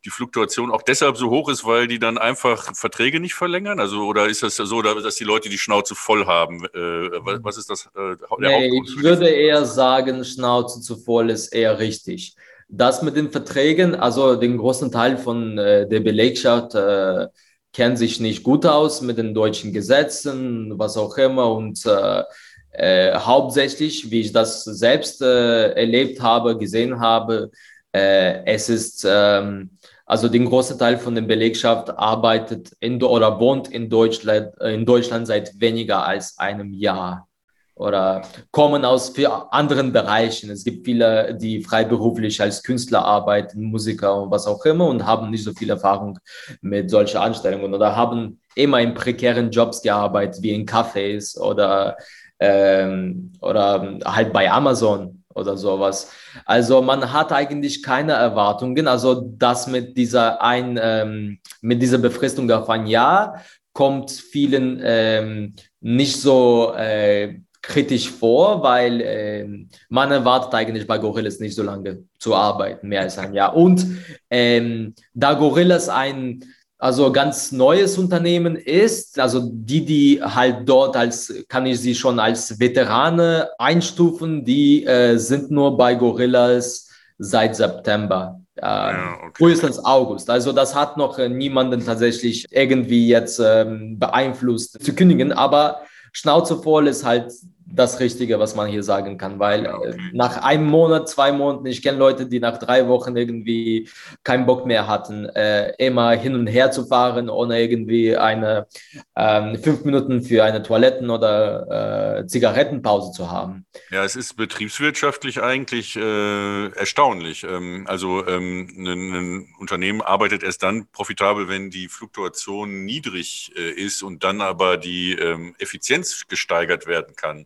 [0.05, 3.79] die Fluktuation auch deshalb so hoch ist, weil die dann einfach Verträge nicht verlängern?
[3.79, 6.65] Also oder ist das so, dass die Leute die Schnauze voll haben?
[6.65, 7.09] Äh,
[7.41, 7.89] was ist das?
[7.95, 12.35] Äh, nee, ich würde eher sagen, Schnauze zu voll ist eher richtig.
[12.67, 17.27] Das mit den Verträgen, also den großen Teil von äh, der Belegschaft äh,
[17.71, 22.23] kennt sich nicht gut aus mit den deutschen Gesetzen, was auch immer und äh,
[22.71, 27.51] äh, hauptsächlich, wie ich das selbst erlebt habe, gesehen habe,
[27.91, 33.89] es ist ähm, also den großen Teil von der Belegschaft arbeitet in, oder wohnt in
[33.89, 37.27] Deutschland, äh, in Deutschland seit weniger als einem Jahr
[37.75, 39.13] oder kommen aus
[39.49, 40.51] anderen Bereichen.
[40.51, 45.31] Es gibt viele, die freiberuflich als Künstler arbeiten, Musiker und was auch immer und haben
[45.31, 46.19] nicht so viel Erfahrung
[46.61, 51.97] mit solchen Anstellungen oder haben immer in prekären Jobs gearbeitet, wie in Cafés oder,
[52.39, 56.11] ähm, oder halt bei Amazon oder sowas.
[56.45, 58.87] Also man hat eigentlich keine Erwartungen.
[58.87, 63.41] Also das mit dieser ein ähm, mit dieser Befristung auf ein Jahr
[63.73, 69.47] kommt vielen ähm, nicht so äh, kritisch vor, weil äh,
[69.89, 73.55] man erwartet eigentlich bei Gorillas nicht so lange zu arbeiten, mehr als ein Jahr.
[73.55, 73.87] Und
[74.29, 76.43] ähm, da Gorillas ein
[76.83, 82.19] also ganz neues Unternehmen ist, also die, die halt dort als, kann ich sie schon
[82.19, 88.41] als Veterane einstufen, die äh, sind nur bei Gorillas seit September.
[88.57, 89.31] Äh, ja, okay.
[89.37, 90.29] Frühestens August.
[90.29, 96.61] Also das hat noch äh, niemanden tatsächlich irgendwie jetzt ähm, beeinflusst zu kündigen, aber Schnauze
[96.61, 97.31] voll ist halt
[97.65, 101.81] das Richtige, was man hier sagen kann, weil äh, nach einem Monat, zwei Monaten, ich
[101.81, 103.89] kenne Leute, die nach drei Wochen irgendwie
[104.23, 108.67] keinen Bock mehr hatten, äh, immer hin und her zu fahren, ohne irgendwie eine
[109.15, 113.65] ähm, fünf Minuten für eine Toiletten- oder äh, Zigarettenpause zu haben.
[113.91, 117.43] Ja, es ist betriebswirtschaftlich eigentlich äh, erstaunlich.
[117.43, 123.71] Ähm, also ähm, ein, ein, Unternehmen arbeitet erst dann profitabel, wenn die Fluktuation niedrig äh,
[123.71, 127.45] ist und dann aber die ähm, Effizienz gesteigert werden kann.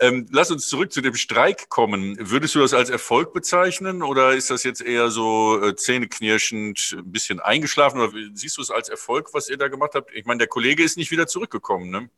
[0.00, 2.16] Ähm, lass uns zurück zu dem Streik kommen.
[2.18, 7.12] Würdest du das als Erfolg bezeichnen oder ist das jetzt eher so äh, zähneknirschend, ein
[7.12, 10.10] bisschen eingeschlafen oder siehst du es als Erfolg, was ihr da gemacht habt?
[10.14, 12.08] Ich meine, der Kollege ist nicht wieder zurückgekommen, ne?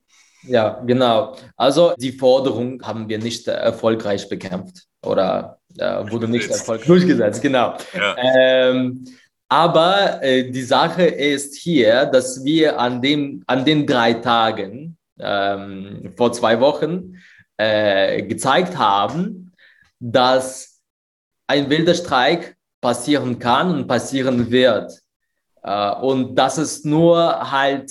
[0.43, 1.37] Ja, genau.
[1.57, 7.77] Also die Forderung haben wir nicht erfolgreich bekämpft oder äh, wurde nicht erfolgreich durchgesetzt, genau.
[7.95, 8.17] Ja.
[8.19, 9.05] Ähm,
[9.49, 16.12] aber äh, die Sache ist hier, dass wir an, dem, an den drei Tagen ähm,
[16.17, 17.17] vor zwei Wochen
[17.57, 19.53] äh, gezeigt haben,
[19.99, 20.81] dass
[21.47, 24.92] ein wilder Streik passieren kann und passieren wird.
[25.62, 27.90] Äh, und das ist nur halt,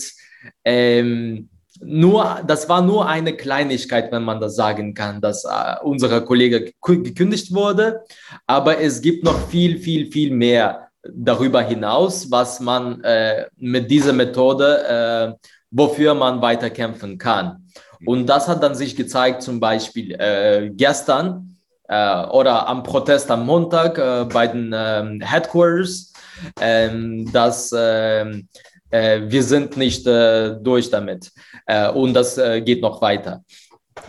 [0.64, 1.50] ähm,
[1.82, 6.72] nur, das war nur eine Kleinigkeit, wenn man das sagen kann, dass äh, unser Kollege
[6.82, 8.04] gekündigt wurde.
[8.48, 14.14] Aber es gibt noch viel, viel, viel mehr darüber hinaus, was man äh, mit dieser
[14.14, 17.68] Methode, äh, wofür man weiter kämpfen kann.
[18.06, 23.46] Und das hat dann sich gezeigt, zum Beispiel äh, gestern äh, oder am Protest am
[23.46, 26.14] Montag äh, bei den ähm, Headquarters,
[26.60, 28.48] ähm, dass ähm,
[28.90, 31.32] äh, wir sind nicht äh, durch damit
[31.66, 33.44] äh, und das geht noch weiter.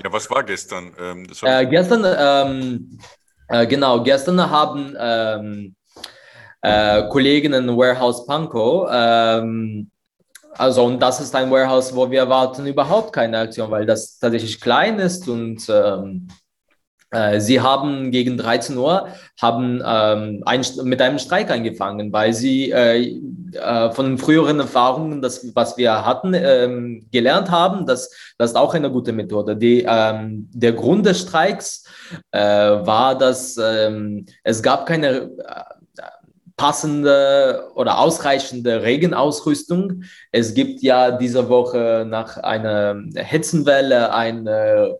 [0.03, 0.93] Ja, was war gestern?
[0.99, 1.27] Ähm,
[1.71, 2.99] gestern,
[3.69, 5.77] genau, gestern haben
[7.09, 8.89] Kollegen in Warehouse Pankow
[10.59, 14.61] also, und das ist ein Warehouse, wo wir erwarten überhaupt keine Aktion, weil das tatsächlich
[14.61, 16.29] klein ist und ähm,
[17.11, 19.09] äh, sie haben gegen 13 Uhr
[19.41, 23.21] haben, ähm, ein, mit einem Streik angefangen, weil sie äh,
[23.53, 28.91] äh, von früheren Erfahrungen, das, was wir hatten, ähm, gelernt haben, dass das auch eine
[28.91, 29.57] gute Methode.
[29.57, 31.85] Die, ähm, der Grund des Streiks
[32.33, 35.31] äh, war, dass ähm, es gab keine
[36.57, 40.05] passende oder ausreichende Regenausrüstung.
[40.33, 44.97] Es gibt ja diese Woche nach einer Hitzenwelle eine,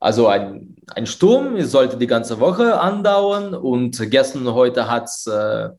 [0.00, 5.04] also ein, ein Sturm, es sollte die ganze Woche andauern und gestern und heute hat
[5.04, 5.70] es äh,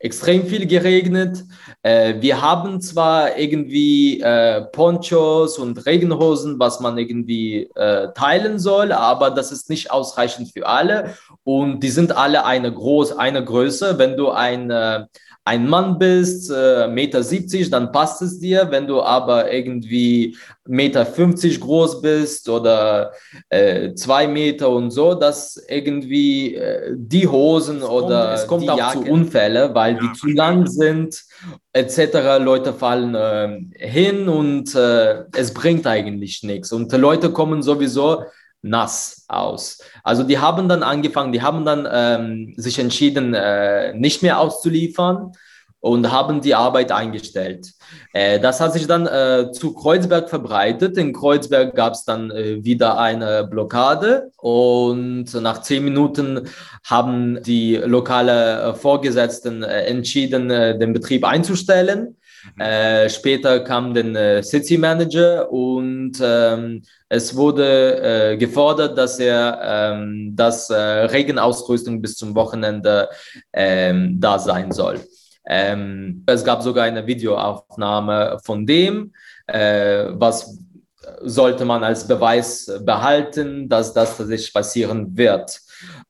[0.00, 1.44] extrem viel geregnet.
[1.82, 8.92] Äh, wir haben zwar irgendwie äh, Ponchos und Regenhosen, was man irgendwie äh, teilen soll,
[8.92, 11.14] aber das ist nicht ausreichend für alle.
[11.44, 13.98] Und die sind alle eine, groß, eine Größe.
[13.98, 15.04] Wenn du ein äh,
[15.50, 18.68] ein Mann bist, äh, Meter 70, dann passt es dir.
[18.70, 23.10] Wenn du aber irgendwie Meter 50 groß bist oder
[23.48, 28.62] äh, zwei Meter und so, dass irgendwie äh, die Hosen es oder kommt, es kommt
[28.62, 29.00] die auch Jacke.
[29.00, 30.00] zu Unfälle, weil ja.
[30.00, 31.20] die zu lang sind
[31.72, 32.38] etc.
[32.40, 33.58] Leute fallen äh,
[33.88, 36.70] hin und äh, es bringt eigentlich nichts.
[36.70, 38.22] Und Leute kommen sowieso
[38.62, 39.78] nass aus.
[40.02, 45.32] Also die haben dann angefangen, die haben dann ähm, sich entschieden, äh, nicht mehr auszuliefern
[45.80, 47.72] und haben die Arbeit eingestellt.
[48.12, 50.98] Äh, das hat sich dann äh, zu Kreuzberg verbreitet.
[50.98, 56.48] In Kreuzberg gab es dann äh, wieder eine Blockade und nach zehn Minuten
[56.84, 62.16] haben die lokale äh, Vorgesetzten äh, entschieden, äh, den Betrieb einzustellen.
[62.56, 62.60] Mhm.
[62.60, 69.60] Äh, später kam der äh, City Manager und ähm, es wurde äh, gefordert, dass er
[69.62, 73.08] ähm, das äh, Regenausrüstung bis zum Wochenende
[73.52, 75.00] ähm, da sein soll.
[75.46, 79.12] Ähm, es gab sogar eine Videoaufnahme von dem,
[79.46, 80.58] äh, was
[81.22, 85.60] sollte man als Beweis behalten, dass das tatsächlich passieren wird.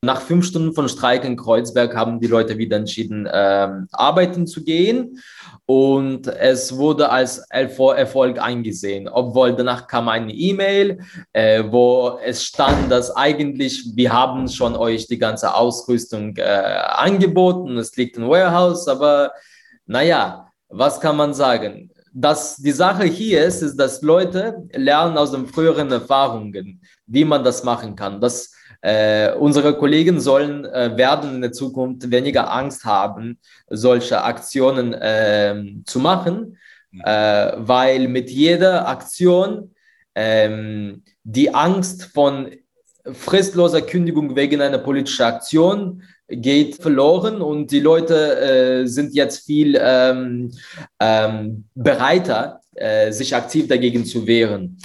[0.02, 4.64] Nach fünf Stunden von Streik in Kreuzberg haben die Leute wieder entschieden, ähm, arbeiten zu
[4.64, 5.20] gehen
[5.72, 10.98] und es wurde als Erfolg eingesehen, obwohl danach kam eine E-Mail,
[11.32, 17.78] äh, wo es stand, dass eigentlich wir haben schon euch die ganze Ausrüstung äh, angeboten,
[17.78, 19.30] es liegt im Warehouse, aber
[19.86, 21.92] naja, was kann man sagen?
[22.12, 27.44] dass die Sache hier ist, ist, dass Leute lernen aus den früheren Erfahrungen, wie man
[27.44, 28.20] das machen kann.
[28.20, 33.38] Dass äh, unsere Kollegen sollen, äh, werden in der Zukunft weniger Angst haben,
[33.68, 36.56] solche Aktionen äh, zu machen,
[36.90, 37.00] mhm.
[37.04, 39.74] äh, weil mit jeder Aktion
[40.14, 42.50] ähm, die Angst von
[43.12, 48.40] fristloser Kündigung wegen einer politischen Aktion geht verloren und die Leute
[48.82, 50.52] äh, sind jetzt viel ähm,
[51.00, 54.78] ähm, bereiter, äh, sich aktiv dagegen zu wehren.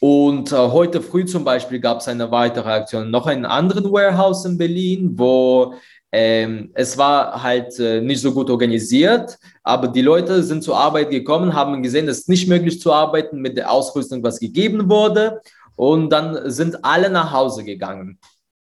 [0.00, 4.44] Und äh, heute früh zum Beispiel gab es eine weitere Aktion, noch einen anderen Warehouse
[4.44, 5.74] in Berlin, wo
[6.12, 11.10] ähm, es war halt äh, nicht so gut organisiert, aber die Leute sind zur Arbeit
[11.10, 15.40] gekommen, haben gesehen, es ist nicht möglich zu arbeiten mit der Ausrüstung, was gegeben wurde.
[15.76, 18.18] Und dann sind alle nach Hause gegangen.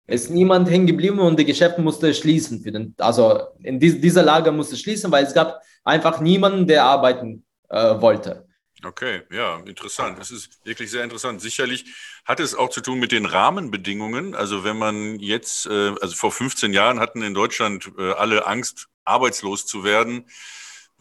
[0.06, 2.60] Ist niemand hängen geblieben und die Geschäfte musste schließen.
[2.60, 6.84] Für den, also in dies, dieser Lage musste schließen, weil es gab einfach niemanden, der
[6.84, 8.43] arbeiten äh, wollte.
[8.84, 10.18] Okay, ja, interessant.
[10.18, 11.40] Das ist wirklich sehr interessant.
[11.40, 11.86] Sicherlich
[12.24, 14.34] hat es auch zu tun mit den Rahmenbedingungen.
[14.34, 18.88] Also wenn man jetzt, äh, also vor 15 Jahren hatten in Deutschland äh, alle Angst,
[19.04, 20.26] arbeitslos zu werden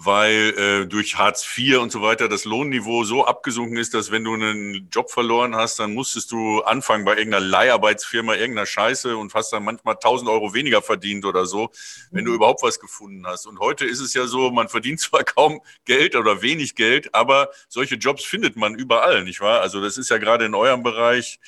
[0.06, 4.24] weil äh, durch Hartz IV und so weiter das Lohnniveau so abgesunken ist, dass wenn
[4.24, 9.34] du einen Job verloren hast, dann musstest du anfangen bei irgendeiner Leiharbeitsfirma, irgendeiner Scheiße und
[9.34, 11.72] hast dann manchmal 1000 Euro weniger verdient oder so,
[12.12, 12.38] wenn du mhm.
[12.38, 13.46] überhaupt was gefunden hast.
[13.46, 17.50] Und heute ist es ja so, man verdient zwar kaum Geld oder wenig Geld, aber
[17.70, 19.62] solche Jobs findet man überall, nicht wahr?
[19.62, 21.40] Also das ist ja gerade in eurem Bereich,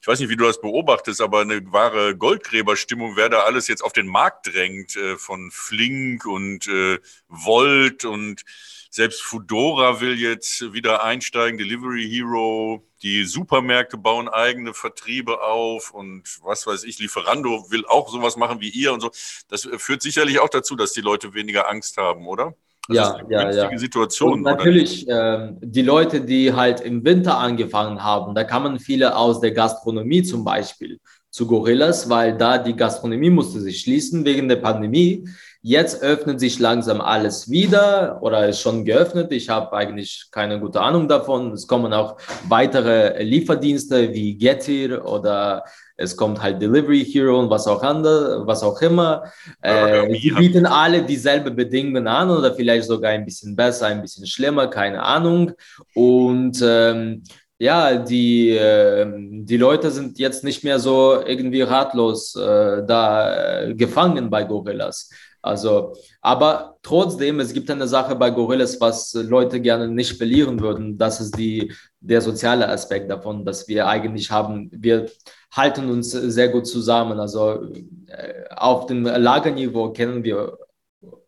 [0.00, 3.82] ich weiß nicht, wie du das beobachtest, aber eine wahre Goldgräberstimmung, wer da alles jetzt
[3.82, 6.98] auf den Markt drängt, äh, von Flink und äh,
[7.28, 8.42] Volt Volt und
[8.90, 16.22] selbst Fudora will jetzt wieder einsteigen, Delivery Hero, die Supermärkte bauen eigene Vertriebe auf und
[16.42, 19.10] was weiß ich, Lieferando will auch sowas machen wie ihr und so.
[19.48, 22.54] Das führt sicherlich auch dazu, dass die Leute weniger Angst haben, oder?
[22.88, 23.78] Das ja, ja, ja.
[23.78, 24.34] Situation.
[24.34, 29.40] Und natürlich, äh, die Leute, die halt im Winter angefangen haben, da kamen viele aus
[29.40, 34.56] der Gastronomie zum Beispiel zu Gorillas, weil da die Gastronomie musste sich schließen wegen der
[34.56, 35.28] Pandemie.
[35.68, 39.32] Jetzt öffnet sich langsam alles wieder oder ist schon geöffnet.
[39.32, 41.50] Ich habe eigentlich keine gute Ahnung davon.
[41.50, 45.64] Es kommen auch weitere Lieferdienste wie Getir oder
[45.96, 49.24] es kommt halt Delivery Hero und was auch andere, was auch immer.
[49.60, 54.24] Äh, sie bieten alle dieselbe Bedingungen an oder vielleicht sogar ein bisschen besser, ein bisschen
[54.24, 55.50] schlimmer, keine Ahnung.
[55.96, 57.24] Und ähm,
[57.58, 63.74] ja, die, äh, die Leute sind jetzt nicht mehr so irgendwie ratlos äh, da äh,
[63.74, 65.10] gefangen bei Gorillas.
[65.46, 70.98] Also, aber trotzdem, es gibt eine Sache bei Gorillas, was Leute gerne nicht verlieren würden.
[70.98, 75.06] Das ist die, der soziale Aspekt davon, dass wir eigentlich haben, wir
[75.52, 77.20] halten uns sehr gut zusammen.
[77.20, 77.72] Also
[78.06, 80.58] äh, auf dem Lagerniveau kennen wir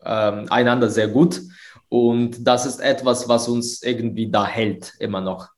[0.01, 1.41] äh, einander sehr gut.
[1.89, 5.49] Und das ist etwas, was uns irgendwie da hält, immer noch.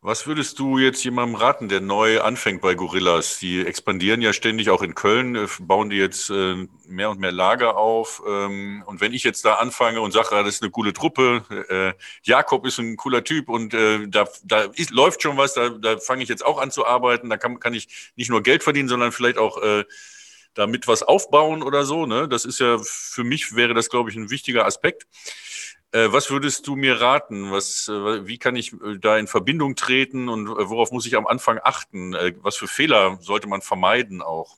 [0.00, 3.40] Was würdest du jetzt jemandem raten, der neu anfängt bei Gorillas?
[3.40, 7.32] Die expandieren ja ständig auch in Köln, äh, bauen die jetzt äh, mehr und mehr
[7.32, 8.22] Lager auf.
[8.24, 12.00] Ähm, und wenn ich jetzt da anfange und sage, das ist eine coole Truppe, äh,
[12.22, 16.22] Jakob ist ein cooler Typ und da, da ist, läuft schon was, da, da fange
[16.22, 19.10] ich jetzt auch an zu arbeiten, da kann, kann ich nicht nur Geld verdienen, sondern
[19.10, 19.60] vielleicht auch
[20.54, 22.06] damit was aufbauen oder so.
[22.06, 22.28] Ne?
[22.28, 25.06] Das ist ja, für mich wäre das, glaube ich, ein wichtiger Aspekt.
[25.92, 27.50] Äh, was würdest du mir raten?
[27.50, 31.26] Was, äh, wie kann ich äh, da in Verbindung treten und worauf muss ich am
[31.26, 32.14] Anfang achten?
[32.42, 34.56] Was für Fehler sollte man vermeiden auch?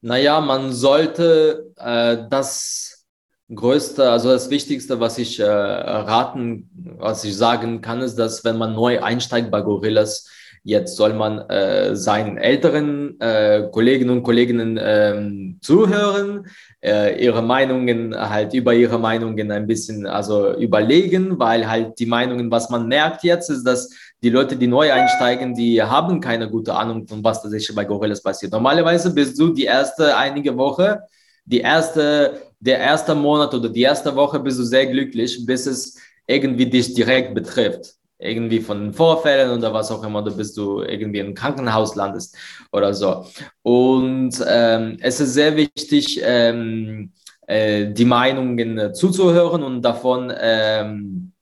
[0.00, 3.06] Naja, man sollte äh, das
[3.54, 8.58] Größte, also das Wichtigste, was ich äh, raten, was ich sagen kann, ist, dass wenn
[8.58, 10.28] man neu einsteigt bei Gorillas,
[10.62, 16.46] Jetzt soll man äh, seinen älteren äh, Kolleginnen und Kollegen äh, zuhören,
[16.84, 22.50] äh, ihre Meinungen halt über ihre Meinungen ein bisschen also überlegen, weil halt die Meinungen,
[22.50, 23.88] was man merkt jetzt, ist, dass
[24.22, 28.22] die Leute, die neu einsteigen, die haben keine gute Ahnung von was tatsächlich bei Gorillas
[28.22, 28.52] passiert.
[28.52, 31.00] Normalerweise bist du die erste einige Woche,
[31.46, 35.96] die erste, der erste Monat oder die erste Woche bist du sehr glücklich, bis es
[36.26, 41.20] irgendwie dich direkt betrifft irgendwie von Vorfällen oder was auch immer, du bist du irgendwie
[41.20, 42.36] im Krankenhaus landest
[42.72, 43.26] oder so.
[43.62, 47.12] Und ähm, es ist sehr wichtig, ähm,
[47.46, 51.32] äh, die Meinungen äh, zuzuhören und davon ähm,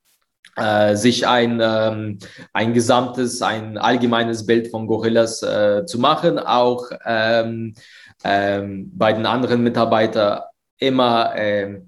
[0.56, 2.18] äh, sich ein, ähm,
[2.52, 7.74] ein gesamtes, ein allgemeines Bild von Gorillas äh, zu machen, auch ähm,
[8.24, 10.42] ähm, bei den anderen Mitarbeitern
[10.80, 11.34] immer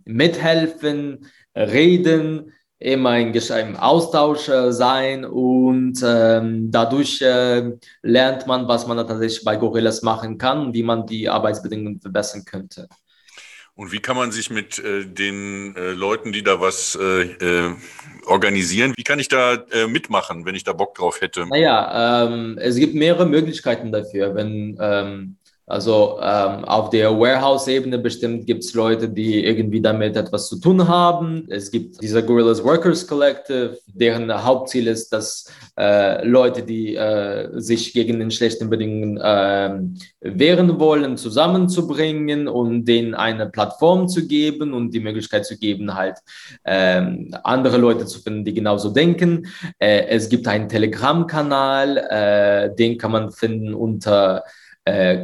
[0.05, 7.72] mithelfen, reden, immer in, im Austausch äh, sein und ähm, dadurch äh,
[8.03, 12.89] lernt man, was man tatsächlich bei Gorillas machen kann, wie man die Arbeitsbedingungen verbessern könnte.
[13.74, 17.74] Und wie kann man sich mit äh, den äh, Leuten, die da was äh, äh
[18.26, 21.47] organisieren, wie kann ich da mitmachen, wenn ich da Bock drauf hätte?
[21.47, 24.37] Naja, ähm, es gibt mehrere Möglichkeiten dafür.
[24.37, 25.37] Wenn ähm,
[25.71, 30.89] Also ähm, auf der Warehouse-Ebene bestimmt gibt es Leute, die irgendwie damit etwas zu tun
[30.89, 31.47] haben.
[31.49, 35.47] Es gibt diese Gorillas Workers Collective, deren Hauptziel ist, dass
[35.79, 39.79] äh, Leute, die äh, sich gegen den schlechten Bedingungen äh,
[40.21, 46.16] wehren wollen, zusammenzubringen und denen eine Plattform zu geben und die Möglichkeit zu geben, halt
[46.64, 49.47] ähm, andere Leute zu finden, die genauso denken.
[49.79, 54.43] Äh, es gibt einen Telegram-Kanal, äh, den kann man finden unter
[54.85, 55.22] äh,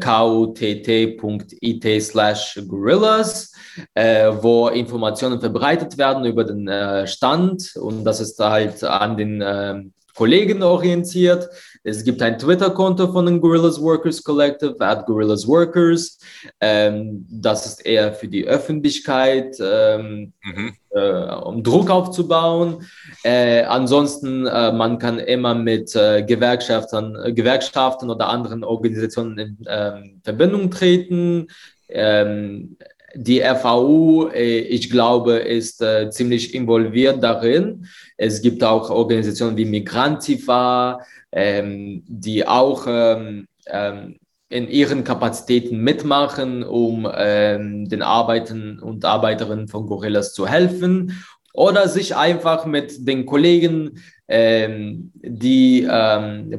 [2.00, 3.52] slash gorillas,
[3.94, 9.40] äh, wo Informationen verbreitet werden über den äh, Stand und das ist halt an den
[9.40, 9.82] äh,
[10.14, 11.48] Kollegen orientiert.
[11.86, 16.18] Es gibt ein Twitter-Konto von den Gorillas Workers Collective, at Gorillas Workers.
[16.60, 20.72] Ähm, das ist eher für die Öffentlichkeit, ähm, mhm.
[20.90, 22.84] äh, um Druck aufzubauen.
[23.22, 30.20] Äh, ansonsten, äh, man kann immer mit äh, Gewerkschaftern, Gewerkschaften oder anderen Organisationen in ähm,
[30.24, 31.46] Verbindung treten.
[31.88, 32.76] Ähm,
[33.14, 37.86] die FAU, äh, ich glaube, ist äh, ziemlich involviert darin.
[38.16, 41.00] Es gibt auch Organisationen wie Migrantifa,
[41.32, 44.16] ähm, die auch ähm, ähm,
[44.48, 51.88] in ihren Kapazitäten mitmachen, um ähm, den Arbeitern und Arbeiterinnen von Gorillas zu helfen oder
[51.88, 55.82] sich einfach mit den Kollegen, ähm, die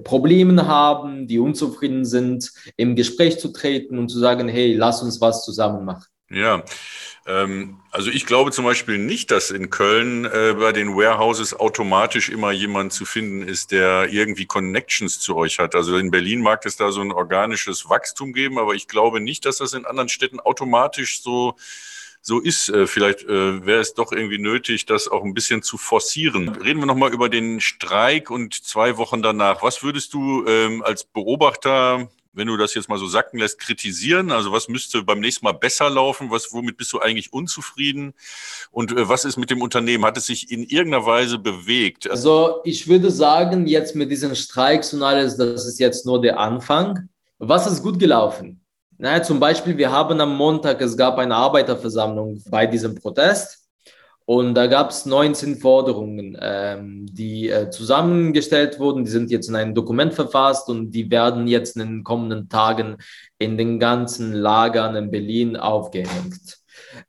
[0.03, 5.21] Probleme haben, die unzufrieden sind, im Gespräch zu treten und zu sagen, hey, lass uns
[5.21, 6.05] was zusammen machen.
[6.29, 6.63] Ja,
[7.27, 12.51] also ich glaube zum Beispiel nicht, dass in Köln äh, bei den Warehouses automatisch immer
[12.51, 15.75] jemand zu finden ist, der irgendwie Connections zu euch hat.
[15.75, 19.45] Also in Berlin mag es da so ein organisches Wachstum geben, aber ich glaube nicht,
[19.45, 21.55] dass das in anderen Städten automatisch so
[22.21, 22.69] so ist.
[22.69, 26.49] Äh, vielleicht äh, wäre es doch irgendwie nötig, das auch ein bisschen zu forcieren.
[26.49, 29.63] Reden wir nochmal über den Streik und zwei Wochen danach.
[29.63, 34.31] Was würdest du ähm, als Beobachter wenn du das jetzt mal so sacken lässt, kritisieren?
[34.31, 36.31] Also was müsste beim nächsten Mal besser laufen?
[36.31, 38.13] Was, womit bist du eigentlich unzufrieden?
[38.71, 40.05] Und äh, was ist mit dem Unternehmen?
[40.05, 42.09] Hat es sich in irgendeiner Weise bewegt?
[42.09, 46.39] Also ich würde sagen, jetzt mit diesen Streiks und alles, das ist jetzt nur der
[46.39, 47.09] Anfang.
[47.39, 48.61] Was ist gut gelaufen?
[48.99, 53.66] Naja, zum Beispiel, wir haben am Montag, es gab eine Arbeiterversammlung bei diesem Protest.
[54.29, 59.05] Und da gab es 19 Forderungen, ähm, die äh, zusammengestellt wurden.
[59.05, 62.97] Die sind jetzt in ein Dokument verfasst und die werden jetzt in den kommenden Tagen
[63.37, 66.57] in den ganzen Lagern in Berlin aufgehängt.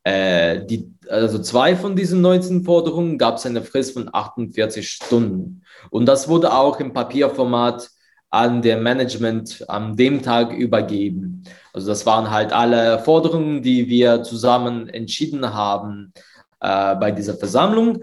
[0.05, 5.65] Äh, die, also zwei von diesen 19 Forderungen gab es eine Frist von 48 Stunden.
[5.91, 7.91] Und das wurde auch im Papierformat
[8.31, 11.43] an der Management an dem Tag übergeben.
[11.73, 16.13] Also das waren halt alle Forderungen, die wir zusammen entschieden haben
[16.61, 18.03] äh, bei dieser Versammlung.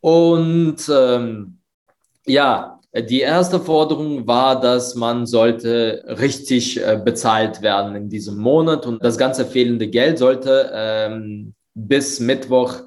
[0.00, 1.58] Und ähm,
[2.26, 8.84] ja, die erste Forderung war, dass man sollte richtig äh, bezahlt werden in diesem Monat
[8.84, 12.82] und das ganze fehlende Geld sollte ähm, bis Mittwoch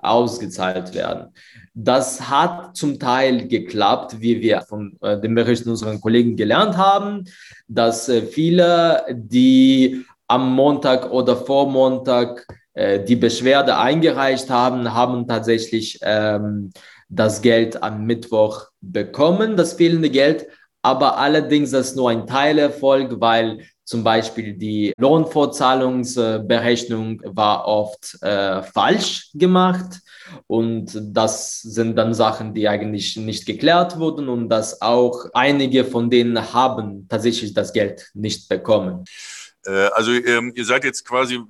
[0.00, 1.32] ausgezahlt werden.
[1.74, 7.24] Das hat zum Teil geklappt, wie wir von äh, den Berichten unserer Kollegen gelernt haben,
[7.66, 15.26] dass äh, viele, die am Montag oder vor Montag äh, die Beschwerde eingereicht haben, haben
[15.26, 16.70] tatsächlich ähm,
[17.08, 20.46] das Geld am Mittwoch bekommen, das fehlende Geld.
[20.82, 29.30] Aber allerdings ist nur ein Teilerfolg, weil zum Beispiel die Lohnfortzahlungsberechnung war oft äh, falsch
[29.34, 30.00] gemacht.
[30.46, 36.10] Und das sind dann Sachen, die eigentlich nicht geklärt wurden und dass auch einige von
[36.10, 39.04] denen haben tatsächlich das Geld nicht bekommen.
[39.64, 41.40] Äh, also ähm, ihr seid jetzt quasi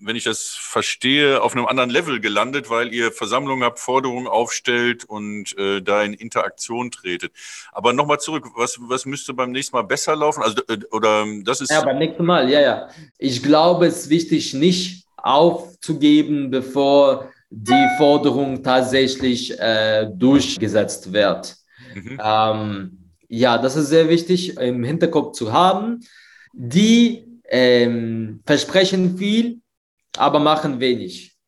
[0.00, 5.04] wenn ich das verstehe, auf einem anderen Level gelandet, weil ihr Versammlungen habt, Forderungen aufstellt
[5.04, 7.32] und äh, da in Interaktion tretet.
[7.72, 10.42] Aber nochmal zurück, was, was müsste beim nächsten Mal besser laufen?
[10.42, 11.70] Also, äh, oder ähm, das ist.
[11.70, 12.88] Ja, beim nächsten Mal, ja, ja.
[13.18, 21.56] Ich glaube, es ist wichtig, nicht aufzugeben, bevor die Forderung tatsächlich äh, durchgesetzt wird.
[21.94, 22.20] Mhm.
[22.22, 26.00] Ähm, ja, das ist sehr wichtig im Hinterkopf zu haben.
[26.52, 29.60] Die ähm, versprechen viel,
[30.16, 31.38] aber machen wenig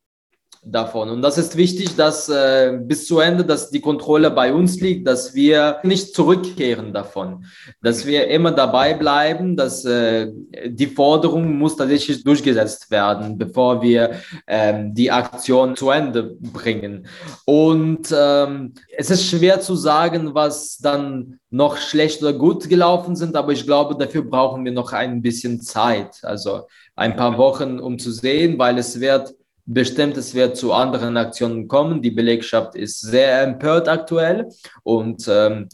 [0.62, 1.08] davon.
[1.08, 5.06] Und das ist wichtig, dass äh, bis zu Ende, dass die Kontrolle bei uns liegt,
[5.06, 7.46] dass wir nicht zurückkehren davon,
[7.82, 10.30] dass wir immer dabei bleiben, dass äh,
[10.66, 14.12] die Forderung muss tatsächlich durchgesetzt werden, bevor wir
[14.46, 17.06] ähm, die Aktion zu Ende bringen.
[17.46, 23.34] Und ähm, es ist schwer zu sagen, was dann noch schlecht oder gut gelaufen sind,
[23.34, 26.66] aber ich glaube, dafür brauchen wir noch ein bisschen Zeit, also
[27.00, 29.34] ein paar Wochen, um zu sehen, weil es wird
[29.64, 32.02] bestimmt, es wird zu anderen Aktionen kommen.
[32.02, 34.48] Die Belegschaft ist sehr empört aktuell
[34.82, 35.68] und ähm,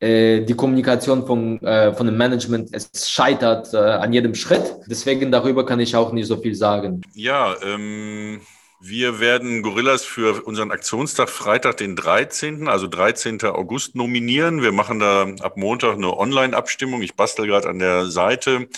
[0.00, 4.74] äh, die Kommunikation von, äh, von dem Management, es scheitert äh, an jedem Schritt.
[4.86, 7.00] Deswegen darüber kann ich auch nicht so viel sagen.
[7.14, 8.40] Ja, ähm,
[8.80, 13.42] wir werden Gorillas für unseren Aktionstag Freitag, den 13., also 13.
[13.44, 14.60] August nominieren.
[14.60, 17.00] Wir machen da ab Montag eine Online-Abstimmung.
[17.00, 18.68] Ich bastel gerade an der Seite.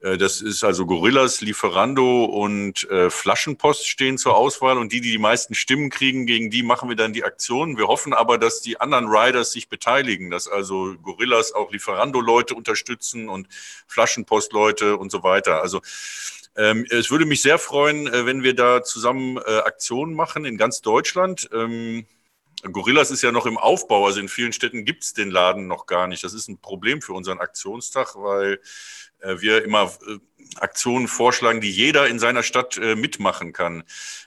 [0.00, 5.12] Äh, das ist also Gorillas, Lieferando und äh, Flaschenpost stehen zur Auswahl und die, die
[5.12, 7.78] die meisten Stimmen kriegen, gegen die machen wir dann die Aktion.
[7.78, 13.28] Wir hoffen aber, dass die anderen Riders sich beteiligen, dass also Gorillas auch Lieferando-Leute unterstützen
[13.28, 13.48] und
[13.86, 15.62] Flaschenpost-Leute und so weiter.
[15.62, 15.80] Also
[16.56, 20.56] ähm, es würde mich sehr freuen, äh, wenn wir da zusammen äh, Aktionen machen in
[20.56, 21.48] ganz Deutschland.
[21.52, 22.06] Ähm,
[22.70, 25.86] Gorillas ist ja noch im Aufbau, also in vielen Städten gibt es den Laden noch
[25.86, 26.24] gar nicht.
[26.24, 28.60] Das ist ein Problem für unseren Aktionstag, weil
[29.20, 30.18] äh, wir immer äh,
[30.60, 33.82] Aktionen vorschlagen, die jeder in seiner Stadt äh, mitmachen kann.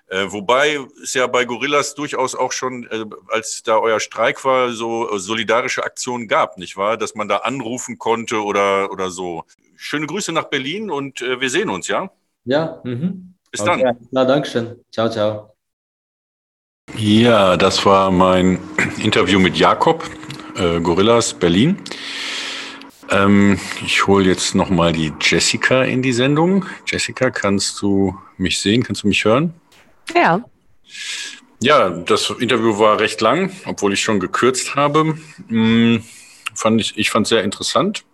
[0.10, 2.88] wobei es ja bei Gorillas durchaus auch schon,
[3.30, 6.98] als da euer Streik war, so solidarische Aktionen gab, nicht wahr?
[6.98, 9.44] Dass man da anrufen konnte oder, oder so.
[9.76, 12.12] Schöne Grüße nach Berlin und wir sehen uns, ja?
[12.44, 12.82] Ja.
[12.84, 13.36] Mhm.
[13.52, 13.84] Bis okay.
[13.84, 14.08] dann.
[14.12, 14.84] Na, danke schön.
[14.92, 15.59] Ciao, ciao.
[16.96, 18.60] Ja, das war mein
[19.02, 20.10] Interview mit Jakob,
[20.56, 21.78] äh, Gorillas Berlin.
[23.10, 26.66] Ähm, ich hole jetzt nochmal die Jessica in die Sendung.
[26.86, 28.84] Jessica, kannst du mich sehen?
[28.84, 29.54] Kannst du mich hören?
[30.14, 30.44] Ja.
[31.62, 35.18] Ja, das Interview war recht lang, obwohl ich schon gekürzt habe.
[35.48, 36.04] Hm,
[36.56, 38.06] fand ich ich fand es sehr interessant.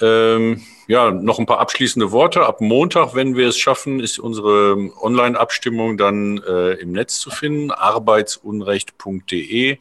[0.00, 2.46] Ähm, ja, noch ein paar abschließende Worte.
[2.46, 7.70] Ab Montag, wenn wir es schaffen, ist unsere Online-Abstimmung dann äh, im Netz zu finden.
[7.70, 9.78] arbeitsunrecht.de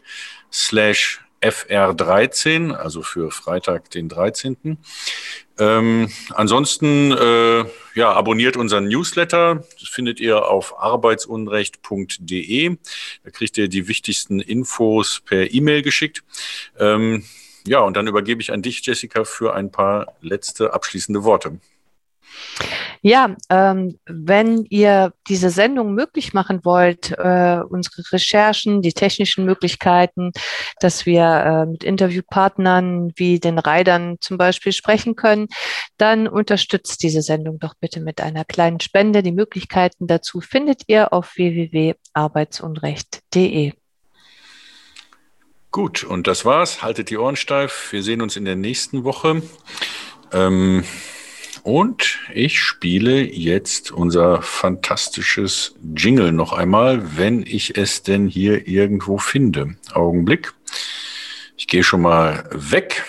[0.51, 4.77] slash FR13, also für Freitag, den 13.
[5.59, 7.63] Ähm, ansonsten, äh,
[7.95, 9.63] ja, abonniert unseren Newsletter.
[9.79, 12.75] Das findet ihr auf arbeitsunrecht.de.
[13.23, 16.25] Da kriegt ihr die wichtigsten Infos per E-Mail geschickt.
[16.77, 17.23] Ähm,
[17.67, 21.59] ja, und dann übergebe ich an dich, Jessica, für ein paar letzte abschließende Worte.
[23.01, 30.31] Ja, ähm, wenn ihr diese Sendung möglich machen wollt, äh, unsere Recherchen, die technischen Möglichkeiten,
[30.79, 35.47] dass wir äh, mit Interviewpartnern wie den Reitern zum Beispiel sprechen können,
[35.97, 39.21] dann unterstützt diese Sendung doch bitte mit einer kleinen Spende.
[39.23, 43.73] Die Möglichkeiten dazu findet ihr auf www.arbeitsunrecht.de.
[45.71, 46.81] Gut, und das war's.
[46.81, 47.91] Haltet die Ohren steif.
[47.91, 49.41] Wir sehen uns in der nächsten Woche.
[50.31, 50.83] Ähm
[51.63, 59.17] und ich spiele jetzt unser fantastisches Jingle noch einmal, wenn ich es denn hier irgendwo
[59.17, 59.75] finde.
[59.91, 60.53] Augenblick.
[61.57, 63.03] Ich gehe schon mal weg.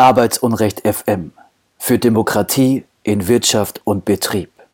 [0.00, 1.32] Arbeitsunrecht FM
[1.76, 4.50] für Demokratie in Wirtschaft und Betrieb.